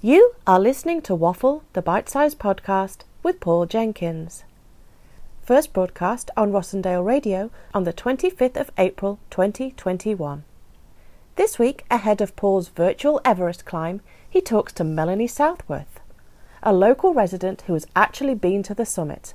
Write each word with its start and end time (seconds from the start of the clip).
You 0.00 0.36
are 0.46 0.60
listening 0.60 1.02
to 1.02 1.14
Waffle, 1.16 1.64
the 1.72 1.82
bite 1.82 2.08
sized 2.08 2.38
podcast 2.38 2.98
with 3.24 3.40
Paul 3.40 3.66
Jenkins. 3.66 4.44
First 5.42 5.72
broadcast 5.72 6.30
on 6.36 6.52
Rossendale 6.52 7.04
Radio 7.04 7.50
on 7.74 7.82
the 7.82 7.92
25th 7.92 8.56
of 8.56 8.70
April 8.78 9.18
2021. 9.30 10.44
This 11.34 11.58
week, 11.58 11.84
ahead 11.90 12.20
of 12.20 12.36
Paul's 12.36 12.68
virtual 12.68 13.20
Everest 13.24 13.64
climb, 13.64 14.00
he 14.30 14.40
talks 14.40 14.72
to 14.74 14.84
Melanie 14.84 15.26
Southworth, 15.26 15.98
a 16.62 16.72
local 16.72 17.12
resident 17.12 17.62
who 17.62 17.72
has 17.72 17.88
actually 17.96 18.36
been 18.36 18.62
to 18.62 18.74
the 18.74 18.86
summit. 18.86 19.34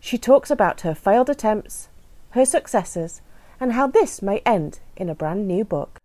She 0.00 0.18
talks 0.18 0.50
about 0.50 0.80
her 0.80 0.96
failed 0.96 1.30
attempts, 1.30 1.88
her 2.30 2.44
successes, 2.44 3.20
and 3.60 3.74
how 3.74 3.86
this 3.86 4.22
may 4.22 4.40
end 4.40 4.80
in 4.96 5.08
a 5.08 5.14
brand 5.14 5.46
new 5.46 5.64
book. 5.64 6.01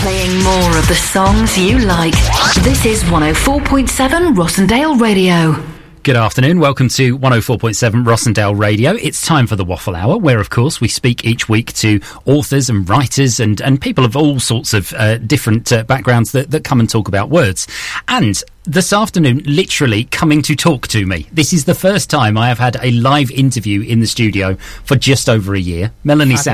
Playing 0.00 0.42
more 0.42 0.78
of 0.78 0.88
the 0.88 0.94
songs 0.94 1.58
you 1.58 1.78
like. 1.80 2.14
This 2.62 2.86
is 2.86 3.02
104.7 3.04 4.34
Rossendale 4.34 4.98
Radio. 4.98 5.62
Good 6.04 6.16
afternoon. 6.16 6.58
Welcome 6.58 6.88
to 6.88 7.18
104.7 7.18 8.06
Rossendale 8.06 8.58
Radio. 8.58 8.92
It's 8.92 9.26
time 9.26 9.46
for 9.46 9.56
the 9.56 9.64
Waffle 9.64 9.94
Hour, 9.94 10.16
where, 10.16 10.40
of 10.40 10.48
course, 10.48 10.80
we 10.80 10.88
speak 10.88 11.26
each 11.26 11.50
week 11.50 11.74
to 11.74 12.00
authors 12.24 12.70
and 12.70 12.88
writers 12.88 13.40
and, 13.40 13.60
and 13.60 13.78
people 13.78 14.06
of 14.06 14.16
all 14.16 14.40
sorts 14.40 14.72
of 14.72 14.94
uh, 14.94 15.18
different 15.18 15.70
uh, 15.70 15.82
backgrounds 15.82 16.32
that, 16.32 16.50
that 16.50 16.64
come 16.64 16.80
and 16.80 16.88
talk 16.88 17.06
about 17.06 17.28
words. 17.28 17.68
And 18.08 18.42
this 18.64 18.92
afternoon, 18.92 19.42
literally 19.46 20.04
coming 20.04 20.42
to 20.42 20.54
talk 20.54 20.86
to 20.88 21.06
me. 21.06 21.26
This 21.32 21.54
is 21.54 21.64
the 21.64 21.74
first 21.74 22.10
time 22.10 22.36
I 22.36 22.48
have 22.48 22.58
had 22.58 22.76
a 22.82 22.90
live 22.90 23.30
interview 23.30 23.80
in 23.80 24.00
the 24.00 24.06
studio 24.06 24.54
for 24.84 24.96
just 24.96 25.30
over 25.30 25.54
a 25.54 25.58
year. 25.58 25.92
Melanie 26.04 26.36
Fabulous, 26.36 26.44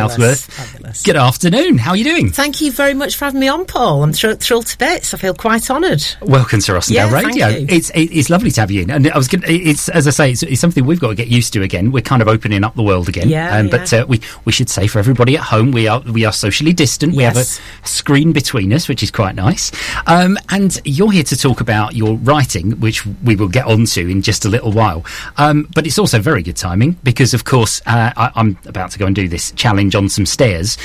Southworth. 0.45 0.45
fabulous. 0.71 1.03
Good 1.03 1.17
afternoon. 1.17 1.79
How 1.79 1.91
are 1.91 1.97
you 1.97 2.05
doing? 2.05 2.31
Thank 2.31 2.61
you 2.61 2.71
very 2.71 2.95
much 2.95 3.17
for 3.17 3.25
having 3.25 3.41
me 3.41 3.49
on, 3.49 3.65
Paul. 3.67 4.05
I'm 4.05 4.13
thr- 4.13 4.35
thrilled 4.35 4.67
to 4.67 4.79
bits. 4.79 5.15
I 5.15 5.19
feel 5.19 5.35
quite 5.35 5.69
honoured. 5.69 6.05
Welcome 6.23 6.61
to 6.61 6.73
Rossendale 6.73 6.91
Yeah, 6.95 7.13
Radio. 7.13 7.49
It's 7.49 7.91
it, 7.91 8.05
it's 8.17 8.31
lovely 8.31 8.53
to 8.53 8.61
have 8.61 8.71
you 8.71 8.83
in, 8.83 8.91
and 8.91 9.11
I 9.11 9.17
was 9.17 9.27
gonna, 9.27 9.47
it's 9.49 9.89
as 9.89 10.07
I 10.07 10.11
say, 10.11 10.31
it's, 10.31 10.45
it's 10.45 10.61
something 10.61 10.87
we've 10.87 11.01
got 11.01 11.09
to 11.09 11.15
get 11.17 11.27
used 11.27 11.53
to 11.55 11.63
again. 11.63 11.91
We're 11.91 12.03
kind 12.03 12.23
of 12.23 12.29
opening 12.29 12.63
up 12.63 12.77
the 12.77 12.85
world 12.85 13.09
again. 13.09 13.29
Yeah, 13.29 13.57
um, 13.59 13.69
But 13.69 13.91
yeah. 13.91 14.03
uh, 14.03 14.07
we 14.07 14.21
we 14.45 14.53
should 14.53 14.71
say 14.71 14.87
for 14.87 15.01
everybody 15.01 15.37
at 15.37 15.43
home, 15.43 15.73
we 15.73 15.89
are 15.89 16.01
we 16.03 16.25
are 16.25 16.33
socially 16.33 16.73
distant. 16.73 17.17
We 17.17 17.25
have 17.25 17.37
a 17.37 17.45
screen 17.87 18.33
between 18.33 18.73
us, 18.73 18.89
which 18.89 19.03
is 19.03 19.11
quite 19.11 19.35
nice. 19.35 19.73
Um, 20.07 20.39
and 20.51 20.81
you're 20.85 21.11
here 21.11 21.25
to 21.25 21.37
talk 21.37 21.61
about 21.61 21.96
your 21.97 22.17
writing, 22.19 22.73
which 22.81 23.07
we 23.25 23.37
will 23.37 23.49
get 23.49 23.67
onto 23.67 24.07
in 24.07 24.23
just 24.23 24.45
a 24.45 24.49
little 24.49 24.73
while. 24.73 25.05
Um, 25.37 25.69
but 25.75 25.87
it's 25.87 25.99
also 25.99 26.21
very 26.21 26.43
good 26.43 26.57
timing 26.57 26.93
because, 27.03 27.35
of 27.35 27.45
course, 27.45 27.81
uh, 27.87 28.13
I, 28.17 28.31
I'm 28.35 28.59
about 28.67 28.91
to 28.93 28.99
go 28.99 29.07
and 29.07 29.15
do 29.15 29.29
this 29.29 29.53
challenge 29.53 29.95
on 29.95 30.09
some 30.09 30.27
stairs. 30.27 30.79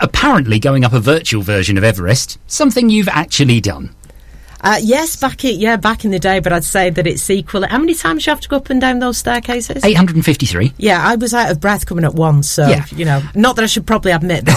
Apparently, 0.00 0.58
going 0.58 0.84
up 0.84 0.92
a 0.92 1.00
virtual 1.00 1.42
version 1.42 1.78
of 1.78 1.84
Everest, 1.84 2.38
something 2.46 2.90
you've 2.90 3.08
actually 3.08 3.60
done. 3.60 3.94
Uh, 4.60 4.78
yes, 4.82 5.16
back 5.16 5.44
in, 5.44 5.58
yeah, 5.60 5.76
back 5.76 6.04
in 6.04 6.10
the 6.10 6.18
day, 6.18 6.40
but 6.40 6.52
I'd 6.52 6.64
say 6.64 6.90
that 6.90 7.06
it's 7.06 7.28
equal. 7.30 7.66
How 7.66 7.78
many 7.78 7.94
times 7.94 8.26
you 8.26 8.30
have 8.30 8.40
to 8.40 8.48
go 8.48 8.56
up 8.56 8.70
and 8.70 8.80
down 8.80 8.98
those 8.98 9.18
staircases? 9.18 9.84
853. 9.84 10.72
Yeah, 10.78 11.00
I 11.06 11.14
was 11.16 11.32
out 11.32 11.50
of 11.50 11.60
breath 11.60 11.86
coming 11.86 12.04
up 12.04 12.14
once, 12.14 12.50
so 12.50 12.66
Yeah. 12.68 12.84
you 12.94 13.04
know, 13.04 13.22
not 13.34 13.56
that 13.56 13.62
I 13.62 13.66
should 13.66 13.86
probably 13.86 14.12
admit 14.12 14.44
that. 14.46 14.56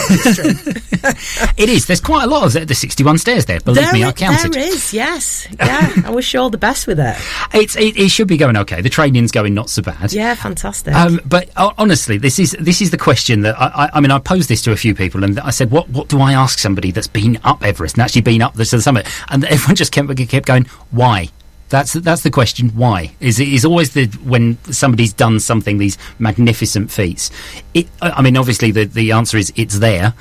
it's 1.05 1.53
it 1.57 1.69
is. 1.69 1.85
There's 1.85 2.02
quite 2.02 2.23
a 2.23 2.27
lot 2.27 2.44
of 2.55 2.67
the 2.67 2.73
61 2.75 3.17
stairs 3.19 3.45
there. 3.45 3.59
Believe 3.59 3.83
there, 3.83 3.94
me, 3.94 4.03
I 4.03 4.09
i- 4.09 4.11
counted. 4.11 4.53
there 4.53 4.63
is, 4.63 4.94
yes, 4.94 5.47
yeah. 5.59 5.91
I 6.05 6.09
wish 6.11 6.33
you 6.33 6.39
all 6.39 6.49
the 6.49 6.57
best 6.57 6.88
with 6.88 6.99
it. 6.99 7.16
It's 7.53 7.75
it, 7.75 7.97
it 7.97 8.09
should 8.09 8.27
be 8.29 8.38
going 8.38 8.55
okay. 8.55 8.79
The 8.81 8.89
training's 8.89 9.31
going 9.31 9.53
not 9.53 9.69
so 9.69 9.81
bad. 9.81 10.13
Yeah, 10.13 10.35
fantastic. 10.35 10.95
Um, 10.95 11.19
but 11.25 11.49
uh, 11.57 11.73
honestly, 11.77 12.17
this 12.17 12.39
is 12.39 12.55
this 12.59 12.81
is 12.81 12.91
the 12.91 12.97
question 12.97 13.41
that 13.41 13.59
I, 13.59 13.66
I, 13.85 13.89
I 13.95 13.99
mean. 13.99 14.09
I 14.09 14.19
posed 14.19 14.47
this 14.47 14.61
to 14.63 14.72
a 14.72 14.77
few 14.77 14.95
people, 14.95 15.23
and 15.25 15.38
I 15.41 15.49
said, 15.49 15.69
"What 15.69 15.89
what 15.89 16.07
do 16.07 16.22
I 16.22 16.31
ask 16.33 16.59
somebody 16.59 16.91
that's 16.91 17.07
been 17.07 17.39
up 17.44 17.61
Everest 17.63 17.95
and 17.97 18.03
actually 18.03 18.22
been 18.22 18.41
up 18.41 18.53
the, 18.53 18.63
to 18.66 18.77
the 18.77 18.81
summit?" 18.81 19.05
And 19.29 19.44
everyone 19.45 19.75
just 19.75 19.91
kept 19.92 20.16
kept 20.30 20.45
going, 20.45 20.66
"Why?" 20.92 21.30
That's 21.72 21.94
that's 21.94 22.22
the 22.23 22.30
question. 22.30 22.70
Why 22.75 23.16
is 23.22 23.39
it 23.39 23.47
is 23.47 23.64
always 23.64 23.94
the 23.94 24.08
when 24.25 24.58
somebody's 24.66 25.14
done 25.14 25.39
something 25.39 25.78
these 25.78 25.97
magnificent 26.20 26.92
feats. 26.92 27.31
It, 27.74 27.88
I 28.01 28.22
mean, 28.22 28.35
obviously 28.35 28.72
the 28.72 28.84
the 28.84 29.13
answer 29.13 29.38
is 29.38 29.53
it's 29.56 29.80
there. 29.80 30.13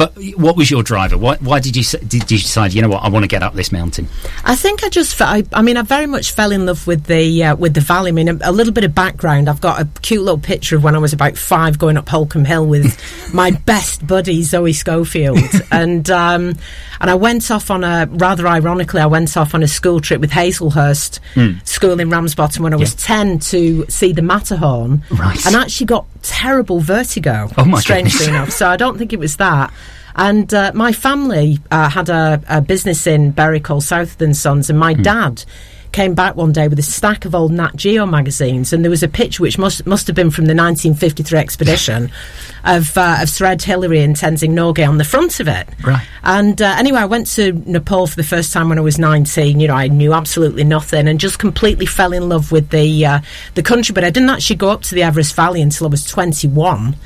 But 0.00 0.14
what 0.38 0.56
was 0.56 0.70
your 0.70 0.82
driver? 0.82 1.18
Why, 1.18 1.36
why 1.40 1.60
did 1.60 1.76
you 1.76 1.82
did 1.82 2.30
you 2.30 2.38
decide? 2.38 2.72
You 2.72 2.80
know 2.80 2.88
what? 2.88 3.02
I 3.02 3.10
want 3.10 3.24
to 3.24 3.28
get 3.28 3.42
up 3.42 3.52
this 3.52 3.70
mountain. 3.70 4.08
I 4.46 4.56
think 4.56 4.82
I 4.82 4.88
just, 4.88 5.20
I, 5.20 5.44
I 5.52 5.60
mean, 5.60 5.76
I 5.76 5.82
very 5.82 6.06
much 6.06 6.32
fell 6.32 6.52
in 6.52 6.64
love 6.64 6.86
with 6.86 7.04
the 7.04 7.44
uh, 7.44 7.54
with 7.56 7.74
the 7.74 7.82
valley. 7.82 8.08
I 8.08 8.12
mean, 8.12 8.28
a, 8.30 8.38
a 8.44 8.50
little 8.52 8.72
bit 8.72 8.84
of 8.84 8.94
background. 8.94 9.46
I've 9.50 9.60
got 9.60 9.78
a 9.78 9.84
cute 10.00 10.22
little 10.22 10.38
picture 10.40 10.76
of 10.76 10.82
when 10.84 10.94
I 10.94 10.98
was 10.98 11.12
about 11.12 11.36
five 11.36 11.78
going 11.78 11.98
up 11.98 12.08
Holcombe 12.08 12.46
Hill 12.46 12.66
with 12.66 12.98
my 13.34 13.50
best 13.50 14.06
buddy 14.06 14.42
Zoe 14.42 14.72
Schofield, 14.72 15.38
and 15.70 16.08
um, 16.10 16.56
and 16.98 17.10
I 17.10 17.14
went 17.14 17.50
off 17.50 17.70
on 17.70 17.84
a 17.84 18.08
rather 18.10 18.48
ironically, 18.48 19.02
I 19.02 19.06
went 19.06 19.36
off 19.36 19.54
on 19.54 19.62
a 19.62 19.68
school 19.68 20.00
trip 20.00 20.22
with 20.22 20.30
Hazelhurst 20.30 21.20
School 21.68 22.00
in 22.00 22.08
Ramsbottom 22.08 22.62
when 22.62 22.72
I 22.72 22.76
was 22.76 22.92
Yeah. 22.94 23.00
ten 23.06 23.38
to 23.40 23.84
see 23.90 24.12
the 24.12 24.22
Matterhorn, 24.22 25.04
Right. 25.10 25.44
and 25.44 25.54
actually 25.56 25.86
got 25.86 26.06
terrible 26.22 26.80
vertigo. 26.80 27.50
Oh, 27.58 27.64
my 27.66 27.80
strangely 27.80 28.10
goodness. 28.10 28.28
enough. 28.28 28.50
So 28.52 28.66
I 28.68 28.76
don't 28.76 28.96
think 28.96 29.12
it 29.12 29.18
was 29.18 29.36
that. 29.36 29.72
And 30.16 30.52
uh, 30.52 30.72
my 30.74 30.92
family 30.92 31.58
uh, 31.70 31.88
had 31.88 32.08
a, 32.08 32.42
a 32.48 32.60
business 32.60 33.06
in 33.06 33.30
Bury 33.30 33.60
called 33.60 33.84
Southern 33.84 34.34
Sons, 34.34 34.70
and 34.70 34.78
my 34.78 34.94
dad 34.94 35.44
came 35.92 36.14
back 36.14 36.36
one 36.36 36.52
day 36.52 36.68
with 36.68 36.78
a 36.78 36.82
stack 36.82 37.24
of 37.24 37.34
old 37.34 37.52
Nat 37.52 37.74
Geo 37.74 38.06
magazines, 38.06 38.72
and 38.72 38.84
there 38.84 38.90
was 38.90 39.02
a 39.02 39.08
picture 39.08 39.42
which 39.42 39.58
must 39.58 39.86
must 39.86 40.06
have 40.06 40.16
been 40.16 40.30
from 40.30 40.46
the 40.46 40.54
1953 40.54 41.38
expedition 41.38 42.10
of 42.64 42.96
uh, 42.96 43.18
of 43.20 43.28
Sir 43.28 43.46
Ed 43.46 43.62
Hillary 43.62 44.00
and 44.00 44.16
Tenzing 44.16 44.50
Norgay 44.50 44.88
on 44.88 44.98
the 44.98 45.04
front 45.04 45.40
of 45.40 45.48
it. 45.48 45.68
Right. 45.84 46.06
And 46.22 46.60
uh, 46.60 46.74
anyway, 46.78 47.00
I 47.00 47.06
went 47.06 47.26
to 47.28 47.52
Nepal 47.52 48.06
for 48.06 48.16
the 48.16 48.22
first 48.22 48.52
time 48.52 48.68
when 48.68 48.78
I 48.78 48.82
was 48.82 48.98
19. 48.98 49.60
You 49.60 49.68
know, 49.68 49.74
I 49.74 49.88
knew 49.88 50.12
absolutely 50.12 50.64
nothing 50.64 51.08
and 51.08 51.18
just 51.18 51.38
completely 51.38 51.86
fell 51.86 52.12
in 52.12 52.28
love 52.28 52.52
with 52.52 52.70
the 52.70 53.06
uh, 53.06 53.20
the 53.54 53.62
country. 53.62 53.92
But 53.92 54.04
I 54.04 54.10
didn't 54.10 54.30
actually 54.30 54.56
go 54.56 54.70
up 54.70 54.82
to 54.82 54.94
the 54.94 55.02
Everest 55.02 55.34
Valley 55.34 55.60
until 55.60 55.86
I 55.86 55.90
was 55.90 56.04
21. 56.06 56.96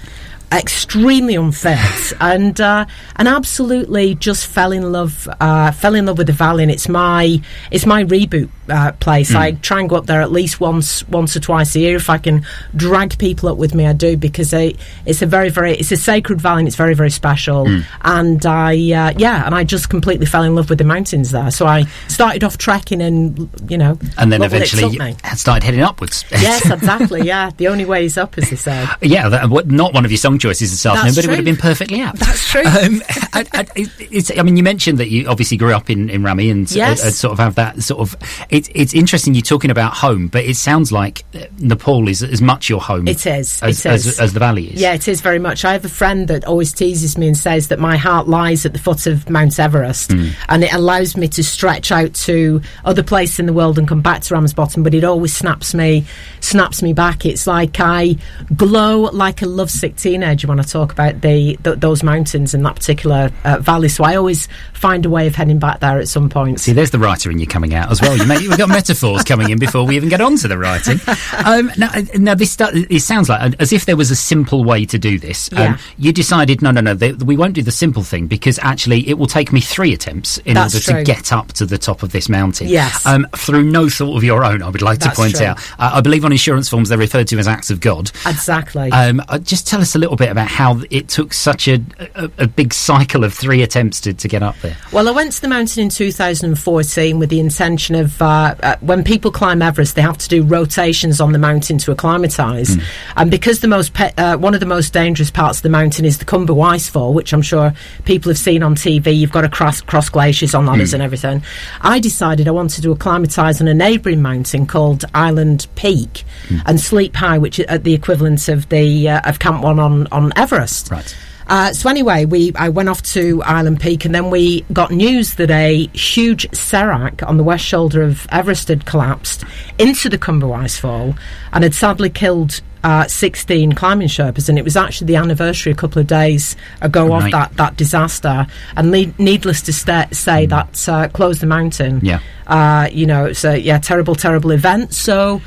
Extremely 0.54 1.34
unfit 1.34 2.12
and 2.20 2.60
uh, 2.60 2.87
and 3.16 3.26
absolutely 3.26 4.15
just 4.15 4.47
fell 4.47 4.70
in 4.70 4.92
love 4.92 5.28
uh, 5.41 5.72
fell 5.72 5.97
in 5.97 6.06
love 6.06 6.16
with 6.16 6.28
the 6.28 6.32
valley 6.32 6.62
and 6.62 6.70
it's 6.70 6.88
my 6.88 7.41
it's 7.72 7.87
my 7.87 8.04
reboot 8.04 8.48
uh, 8.69 8.92
place. 8.92 9.34
I 9.34 9.52
try 9.52 9.80
and 9.80 9.88
go 9.88 9.97
up 9.97 10.06
there 10.06 10.22
at 10.22 10.32
least 10.32 10.60
once 10.60 11.06
once 11.08 11.36
or 11.36 11.41
twice 11.41 11.75
a 11.76 11.80
year 11.80 11.97
if 11.97 12.08
I 12.10 12.19
can 12.19 12.47
drag 12.76 13.19
people 13.19 13.48
up 13.48 13.56
with 13.58 13.75
me. 13.75 13.86
I 13.86 13.92
do 13.92 14.16
because 14.16 14.52
it's 14.52 15.22
a 15.22 15.26
very 15.26 15.50
very 15.50 15.75
it's 15.76 15.92
a 15.92 15.97
sacred 15.97 16.41
valley 16.41 16.60
and 16.60 16.69
it's 16.69 16.76
very 16.76 16.94
very 16.94 17.10
special. 17.10 17.66
And 18.02 18.44
I 18.47 18.72
uh, 18.75 19.12
yeah 19.16 19.44
and 19.47 19.54
I 19.54 19.64
just 19.64 19.88
completely 19.91 20.26
fell 20.26 20.42
in 20.42 20.54
love 20.54 20.69
with 20.70 20.78
the 20.78 20.84
mountains 20.84 21.30
there. 21.30 21.50
So 21.50 21.66
I 21.66 21.84
started 22.08 22.44
off 22.44 22.58
trekking 22.58 23.00
and 23.02 23.48
you 23.69 23.78
know 23.78 23.98
And 24.19 24.32
then 24.32 24.42
eventually 24.42 24.98
started 25.34 25.64
heading 25.64 25.81
upwards. 25.82 26.25
yes 26.31 26.70
exactly 26.70 27.22
yeah 27.22 27.50
the 27.56 27.69
only 27.69 27.84
way 27.84 28.04
is 28.04 28.16
up 28.19 28.36
as 28.38 28.50
they 28.50 28.56
say. 28.56 28.86
Yeah, 29.02 29.28
that, 29.28 29.66
not 29.66 29.92
one 29.92 30.04
of 30.04 30.10
your 30.10 30.19
song 30.19 30.38
choices 30.38 30.70
this 30.70 30.86
afternoon, 30.86 31.14
That's 31.14 31.16
but 31.16 31.25
it 31.26 31.28
would 31.28 31.36
have 31.36 31.44
been 31.44 31.56
perfectly 31.56 32.00
apt. 32.00 32.19
That's 32.20 32.50
true. 32.50 32.62
Um, 32.62 33.02
I, 33.32 33.44
I, 33.52 33.66
it's, 33.76 34.36
I 34.36 34.42
mean, 34.42 34.56
you 34.56 34.62
mentioned 34.62 34.98
that 34.98 35.10
you 35.10 35.28
obviously 35.28 35.56
grew 35.56 35.72
up 35.75 35.91
in, 35.91 36.08
in 36.08 36.22
Rami 36.22 36.48
and 36.50 36.66
uh, 36.66 36.75
Yes. 36.75 37.04
uh, 37.04 37.10
sort 37.10 37.32
of 37.32 37.38
have 37.38 37.54
that 37.56 37.82
sort 37.82 38.00
of. 38.00 38.16
It, 38.54 38.69
it's 38.75 38.94
interesting 38.94 39.34
you're 39.34 39.42
talking 39.42 39.70
about 39.72 39.94
home, 39.94 40.28
but 40.28 40.44
it 40.44 40.56
sounds 40.56 40.92
like 40.92 41.25
uh, 41.34 41.41
Nepal 41.59 42.09
is 42.09 42.22
as 42.22 42.41
much 42.41 42.69
your 42.69 42.81
home. 42.81 43.09
It 43.09 43.26
is, 43.26 43.60
as, 43.62 43.84
it 43.84 43.88
as, 43.91 44.20
as 44.20 44.32
the 44.32 44.38
valley 44.38 44.72
is. 44.72 44.81
Yeah, 44.81 44.94
it 44.94 45.09
is 45.09 45.20
very 45.20 45.41
much. 45.41 45.65
I 45.65 45.72
have 45.72 45.84
a 45.84 45.88
friend 45.88 46.28
that 46.28 46.44
always 46.44 46.72
teases 46.72 47.19
me 47.19 47.26
and 47.26 47.37
says 47.37 47.69
that 47.69 47.81
my 47.81 47.97
heart 47.97 48.28
lies 48.28 48.64
at 48.64 48.72
the 48.72 48.78
foot 48.78 49.09
of 49.09 49.28
Mount 49.28 49.59
Everest, 49.59 50.12
Hmm. 50.12 50.28
and 50.48 50.62
it 50.62 50.72
allows 50.72 51.16
me 51.16 51.26
to 51.28 51.43
stretch 51.43 51.91
out 51.91 52.14
to 52.14 52.60
other 52.84 53.03
places 53.03 53.41
in 53.41 53.47
the 53.47 53.53
world 53.53 53.76
and 53.78 53.88
come 53.88 54.03
back 54.03 54.22
to 54.22 54.34
Ramsbottom. 54.34 54.82
But 54.84 54.94
it 54.94 55.03
always 55.03 55.34
snaps 55.34 55.75
me, 55.75 56.04
snaps 56.41 56.81
me 56.81 56.93
back. 56.93 57.26
It's 57.26 57.47
like 57.48 57.81
I 57.81 58.16
glow 58.54 59.10
like 59.12 59.43
a 59.43 59.47
lovesick 59.47 59.97
teenager 59.97 60.47
when 60.47 60.60
I 60.60 60.62
talk 60.62 60.93
about 60.93 61.20
the 61.22 61.59
th- 61.64 61.78
those 61.81 62.03
mountains 62.04 62.54
and 62.54 62.64
that 62.64 62.76
particular 62.76 63.32
uh, 63.44 63.59
valley. 63.59 63.88
So 63.88 64.04
I 64.04 64.14
always 64.16 64.47
find 64.75 65.04
a 65.06 65.10
way 65.10 65.26
of 65.26 65.34
heading 65.34 65.59
back 65.59 65.81
there 65.81 65.98
at 65.98 66.09
some 66.09 66.28
point. 66.28 66.60
See, 66.60 66.72
there's 66.72 66.91
the 66.91 66.98
writer 66.98 67.31
in 67.31 67.38
you 67.38 67.47
coming 67.47 67.75
out 67.75 67.90
as 67.90 68.00
well. 68.00 68.17
You 68.17 68.26
may, 68.26 68.44
we've 68.49 68.58
got 68.58 68.69
metaphors 68.69 69.23
coming 69.25 69.50
in 69.50 69.58
before 69.58 69.85
we 69.87 69.96
even 69.96 70.08
get 70.08 70.20
on 70.20 70.37
to 70.38 70.49
the 70.49 70.58
writing. 70.58 71.00
Um, 71.44 71.70
now, 71.76 71.91
now 72.17 72.35
this 72.35 72.56
it 72.61 73.00
sounds 73.02 73.29
like 73.29 73.55
as 73.61 73.73
if 73.73 73.85
there 73.87 73.96
was 73.96 74.11
a 74.11 74.17
simple 74.17 74.64
way 74.64 74.85
to 74.87 74.99
do 74.99 75.19
this. 75.19 75.50
Um, 75.52 75.58
Yeah. 75.58 75.79
you 75.99 76.12
decided, 76.12 76.62
no, 76.62 76.70
no, 76.70 76.81
no, 76.81 76.94
th- 76.96 77.17
we 77.23 77.37
won't 77.37 77.55
do 77.55 77.62
the 77.62 77.73
simple 77.73 78.02
thing 78.02 78.26
because 78.26 78.58
actually 78.61 79.08
it 79.08 79.19
will 79.19 79.26
take 79.26 79.52
me 79.52 79.61
three 79.61 79.93
attempts 79.93 80.38
in 80.38 80.55
That's 80.55 80.75
order 80.75 80.85
true. 80.85 80.94
to 80.99 81.05
get 81.05 81.32
up 81.32 81.52
to 81.55 81.67
the 81.67 81.79
top 81.79 82.02
of 82.02 82.12
this 82.12 82.29
mountain. 82.29 82.69
Yes. 82.69 83.05
Um, 83.06 83.26
through 83.37 83.64
no 83.64 83.88
thought 83.88 84.17
of 84.17 84.25
your 84.25 84.44
own, 84.44 84.62
I 84.62 84.69
would 84.69 84.82
like 84.82 84.99
That's 85.00 85.17
to 85.17 85.23
point 85.23 85.37
true. 85.37 85.47
out. 85.47 85.58
Uh, 85.79 85.90
I 85.94 86.00
believe 86.00 86.25
on 86.25 86.32
insurance 86.32 86.69
forms 86.69 86.88
they're 86.88 86.99
referred 86.99 87.29
to 87.29 87.38
as 87.38 87.49
acts 87.49 87.70
of 87.70 87.81
God. 87.81 88.11
Exactly. 88.26 88.90
Um, 88.93 89.23
uh, 89.29 89.38
just 89.38 89.67
tell 89.67 89.81
us 89.81 89.94
a 89.94 89.99
little 89.99 90.17
bit 90.17 90.31
about 90.31 90.49
how 90.49 90.81
it 90.90 91.08
took 91.08 91.32
such 91.32 91.69
a, 91.69 91.81
a, 92.14 92.31
a 92.38 92.47
big 92.47 92.73
cycle 92.73 93.25
of 93.25 93.32
three 93.35 93.62
attempts 93.62 94.00
to, 94.02 94.14
to 94.14 94.29
get 94.29 94.43
up 94.43 94.56
there. 94.61 94.76
Well, 94.93 95.08
I 95.08 95.12
went 95.12 95.32
to 95.32 95.40
the 95.40 95.49
mountain 95.49 95.82
in 95.82 95.88
2014 95.88 97.19
with 97.19 97.31
the 97.31 97.40
intention 97.40 97.94
of 97.94 98.20
uh, 98.20 98.25
uh, 98.34 98.54
uh, 98.62 98.76
when 98.81 99.04
people 99.04 99.31
climb 99.31 99.62
Everest, 99.62 99.94
they 99.94 100.02
have 100.02 100.19
to 100.19 100.28
do 100.28 100.42
rotations 100.42 101.20
on 101.20 101.32
the 101.32 101.38
mountain 101.38 101.78
to 101.78 101.92
acclimatise. 101.92 102.76
And 103.16 103.31
because 103.31 103.60
the 103.60 103.69
most 103.69 103.94
pe- 103.94 104.12
uh, 104.16 104.36
one 104.38 104.54
of 104.54 104.60
the 104.60 104.66
most 104.66 104.92
dangerous 104.92 105.31
parts 105.31 105.58
of 105.58 105.62
the 105.62 105.69
mountain 105.69 106.04
is 106.04 106.19
the 106.19 106.25
Khumbu 106.25 106.56
Icefall, 106.56 107.14
which 107.14 107.32
I'm 107.32 107.42
sure 107.42 107.72
people 108.04 108.31
have 108.31 108.38
seen 108.38 108.62
on 108.62 108.75
TV. 108.75 109.16
You've 109.16 109.32
got 109.32 109.42
to 109.42 109.48
cross, 109.48 109.81
cross 109.81 110.08
glaciers 110.08 110.54
on 110.54 110.66
ladders 110.66 110.92
and 110.94 111.02
everything. 111.02 111.42
I 111.81 112.00
decided 112.00 112.48
I 112.48 112.50
wanted 112.50 112.82
to 112.82 112.92
acclimatise 112.92 113.60
on 113.60 113.69
a 113.69 113.75
neighbouring 113.75 114.22
mountain 114.22 114.66
called 114.66 115.04
Island 115.14 115.66
Peak 115.76 116.25
and 116.66 116.80
sleep 116.80 117.14
high, 117.14 117.38
which 117.38 117.58
is 117.58 117.66
at 117.66 117.84
the 117.84 117.94
equivalent 117.94 118.48
of 118.48 118.69
the 118.69 119.08
uh, 119.08 119.20
of 119.25 119.38
Camp 119.38 119.62
One 119.62 119.78
on 119.78 120.06
on 120.10 120.32
Everest. 120.37 120.90
Right. 120.90 121.16
Uh, 121.46 121.73
so 121.73 121.88
anyway, 121.91 122.25
we 122.25 122.52
I 122.55 122.69
went 122.69 122.88
off 122.88 123.02
to 123.14 123.43
Island 123.43 123.81
Peak, 123.81 124.05
and 124.05 124.14
then 124.14 124.31
we 124.31 124.62
got 124.73 124.91
news 124.91 125.35
that 125.35 125.50
a 125.50 125.87
huge 125.88 126.52
serac 126.55 127.23
on 127.23 127.37
the 127.37 127.44
west 127.44 127.64
shoulder 127.64 128.02
of 128.02 128.26
Everest 128.31 128.69
had 128.69 128.87
collapsed 128.87 129.44
into 129.79 130.08
the 130.08 130.19
Khumbu 130.19 130.56
Icefall 130.56 131.19
and 131.52 131.64
had 131.64 131.75
sadly 131.75 132.11
killed. 132.11 132.61
Uh, 132.85 133.08
16 133.08 133.73
climbing 133.73 134.08
Sherpas, 134.08 134.50
and 134.50 134.58
it 134.58 134.62
was 134.62 134.76
actually 134.76 135.06
the 135.06 135.17
anniversary 135.17 135.73
a 135.73 135.75
couple 135.75 136.02
of 136.02 136.06
days 136.06 136.55
ago 136.82 137.14
of 137.14 137.31
that, 137.31 137.56
that 137.56 137.79
disaster. 137.79 138.47
And 138.76 138.90
le- 138.90 139.14
needless 139.17 139.62
to 139.62 139.73
sta 139.73 140.08
say, 140.12 140.44
that 140.44 140.87
uh, 140.87 141.08
closed 141.08 141.40
the 141.40 141.47
mountain. 141.47 142.00
Yeah. 142.02 142.20
Uh, 142.47 142.90
you 142.93 143.06
know, 143.06 143.25
it's 143.25 143.43
a 143.43 143.58
yeah, 143.58 143.79
terrible, 143.79 144.14
terrible 144.14 144.50
event. 144.50 144.93
So 144.93 145.40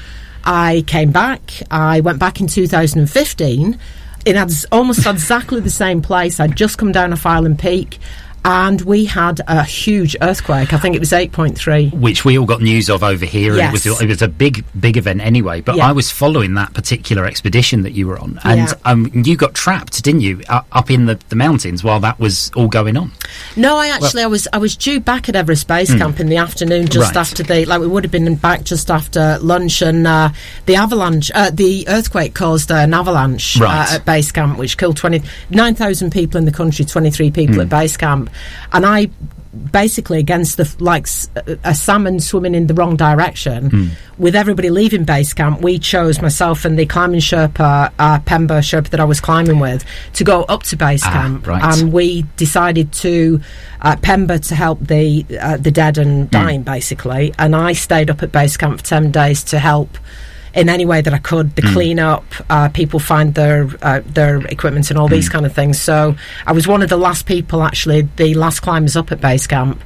I 0.43 0.83
came 0.87 1.11
back. 1.11 1.51
I 1.69 1.99
went 1.99 2.17
back 2.17 2.41
in 2.41 2.47
2015 2.47 3.77
in 4.27 4.35
almost 4.73 5.07
exactly 5.07 5.61
the 5.61 5.69
same 5.69 6.01
place. 6.01 6.39
I'd 6.41 6.57
just 6.57 6.77
come 6.77 6.91
down 6.91 7.13
off 7.13 7.25
Island 7.25 7.59
Peak. 7.59 7.97
And 8.45 8.79
we 8.81 9.03
had 9.05 9.41
a 9.47 9.63
huge 9.63 10.15
earthquake. 10.21 10.71
I 10.73 10.77
think 10.77 10.95
it 10.95 10.99
was 10.99 11.11
8.3. 11.11 11.93
which 11.93 12.23
we 12.23 12.37
all 12.37 12.45
got 12.45 12.61
news 12.61 12.89
of 12.89 13.03
over 13.03 13.25
here. 13.25 13.53
and 13.53 13.61
It 13.61 13.71
was 13.73 13.85
Yes. 13.85 14.01
it 14.01 14.07
was 14.07 14.21
a 14.21 14.27
big 14.29 14.63
big 14.79 14.95
event 14.95 15.19
anyway. 15.21 15.59
But 15.61 15.75
Yeah. 15.75 15.87
I 15.87 15.91
was 15.91 16.11
following 16.11 16.53
that 16.53 16.73
particular 16.73 17.25
expedition 17.25 17.81
that 17.83 17.91
you 17.93 18.07
were 18.07 18.17
on, 18.17 18.39
and 18.45 18.59
Yeah. 18.61 18.73
um, 18.85 19.11
you 19.13 19.35
got 19.35 19.53
trapped, 19.53 20.01
didn't 20.03 20.21
you, 20.21 20.41
uh, 20.47 20.61
up 20.71 20.89
in 20.89 21.07
the, 21.07 21.19
the 21.29 21.35
mountains 21.35 21.83
while 21.83 21.99
that 21.99 22.19
was 22.19 22.51
all 22.55 22.67
going 22.69 22.95
on? 22.95 23.11
No, 23.57 23.75
I 23.77 23.87
actually 23.89 24.23
I 24.23 24.27
was 24.27 24.47
I 24.53 24.57
was 24.59 24.75
due 24.77 24.99
back 25.01 25.27
at 25.27 25.35
Everest 25.35 25.67
Base 25.67 25.93
Camp 25.93 26.19
in 26.19 26.27
the 26.29 26.37
afternoon, 26.37 26.87
just 26.87 27.11
Hmm. 27.11 27.17
Right. 27.17 27.21
after 27.21 27.43
the 27.43 27.65
like 27.65 27.81
we 27.81 27.87
would 27.87 28.03
have 28.05 28.11
been 28.11 28.33
back 28.35 28.63
just 28.63 28.89
after 28.89 29.37
lunch, 29.41 29.81
and 29.81 30.07
uh, 30.07 30.29
the 30.67 30.75
avalanche, 30.75 31.31
uh, 31.35 31.51
the 31.53 31.85
earthquake 31.89 32.33
caused 32.33 32.71
an 32.71 32.93
avalanche 32.93 33.57
Right. 33.59 33.91
uh, 33.91 33.95
at 33.95 34.05
base 34.05 34.31
camp, 34.31 34.57
which 34.57 34.77
killed 34.77 34.95
twenty 34.95 35.21
nine 35.49 35.75
thousand 35.75 36.11
people 36.11 36.37
in 36.37 36.45
the 36.45 36.51
country, 36.51 36.85
twenty 36.85 37.11
three 37.11 37.29
people 37.31 37.55
Hmm. 37.55 37.61
at 37.61 37.69
base 37.69 37.97
camp, 37.97 38.26
and 38.73 38.85
I 38.85 39.09
basically 39.71 40.19
against 40.19 40.57
the 40.57 40.75
like 40.79 41.07
a 41.63 41.73
salmon 41.73 42.19
swimming 42.19 42.53
in 42.53 42.67
the 42.67 42.73
wrong 42.75 42.95
direction 42.95 43.69
Hmm. 43.71 43.87
with 44.19 44.35
everybody 44.35 44.69
leaving 44.69 45.03
base 45.03 45.33
camp 45.33 45.61
we 45.61 45.79
chose 45.79 46.21
myself 46.21 46.63
and 46.63 46.77
the 46.77 46.85
climbing 46.85 47.21
sherpa 47.21 47.91
uh, 47.97 48.19
pemba 48.19 48.59
sherpa 48.61 48.89
that 48.89 48.99
i 48.99 49.03
was 49.03 49.19
climbing 49.19 49.57
with 49.59 49.83
to 50.13 50.23
go 50.23 50.43
up 50.43 50.61
to 50.63 50.75
base 50.75 51.01
Ah, 51.05 51.11
camp 51.11 51.47
right. 51.47 51.63
and 51.63 51.91
we 51.91 52.23
decided 52.35 52.91
to 52.93 53.41
uh, 53.81 53.95
Pemba 53.95 54.45
to 54.47 54.53
help 54.55 54.79
the 54.79 55.25
uh, 55.41 55.57
the 55.57 55.69
dead 55.71 55.97
and 55.99 56.29
dying, 56.31 56.63
basically. 56.63 57.31
And 57.37 57.55
I 57.55 57.73
stayed 57.73 58.09
up 58.09 58.23
at 58.23 58.31
base 58.31 58.57
camp 58.57 58.79
for 58.79 58.83
ten 58.85 59.11
days 59.11 59.43
to 59.45 59.59
help 59.59 59.97
in 60.57 60.69
any 60.69 60.85
way 60.85 61.01
that 61.01 61.13
I 61.13 61.19
could. 61.19 61.55
The 61.55 61.61
clean 61.61 61.99
up, 61.99 62.25
uh, 62.49 62.69
people 62.69 62.99
find 62.99 63.33
their 63.35 63.69
uh, 63.81 64.01
their 64.05 64.45
equipment 64.47 64.89
and 64.89 64.99
all 64.99 65.07
these 65.07 65.29
kind 65.29 65.45
of 65.45 65.53
things. 65.53 65.79
So 65.79 66.15
I 66.45 66.51
was 66.51 66.67
one 66.67 66.81
of 66.81 66.89
the 66.89 66.97
last 66.97 67.25
people, 67.25 67.63
actually, 67.63 68.01
the 68.17 68.33
last 68.33 68.61
climbers 68.61 68.95
up 68.95 69.11
at 69.11 69.21
base 69.21 69.47
camp. 69.47 69.81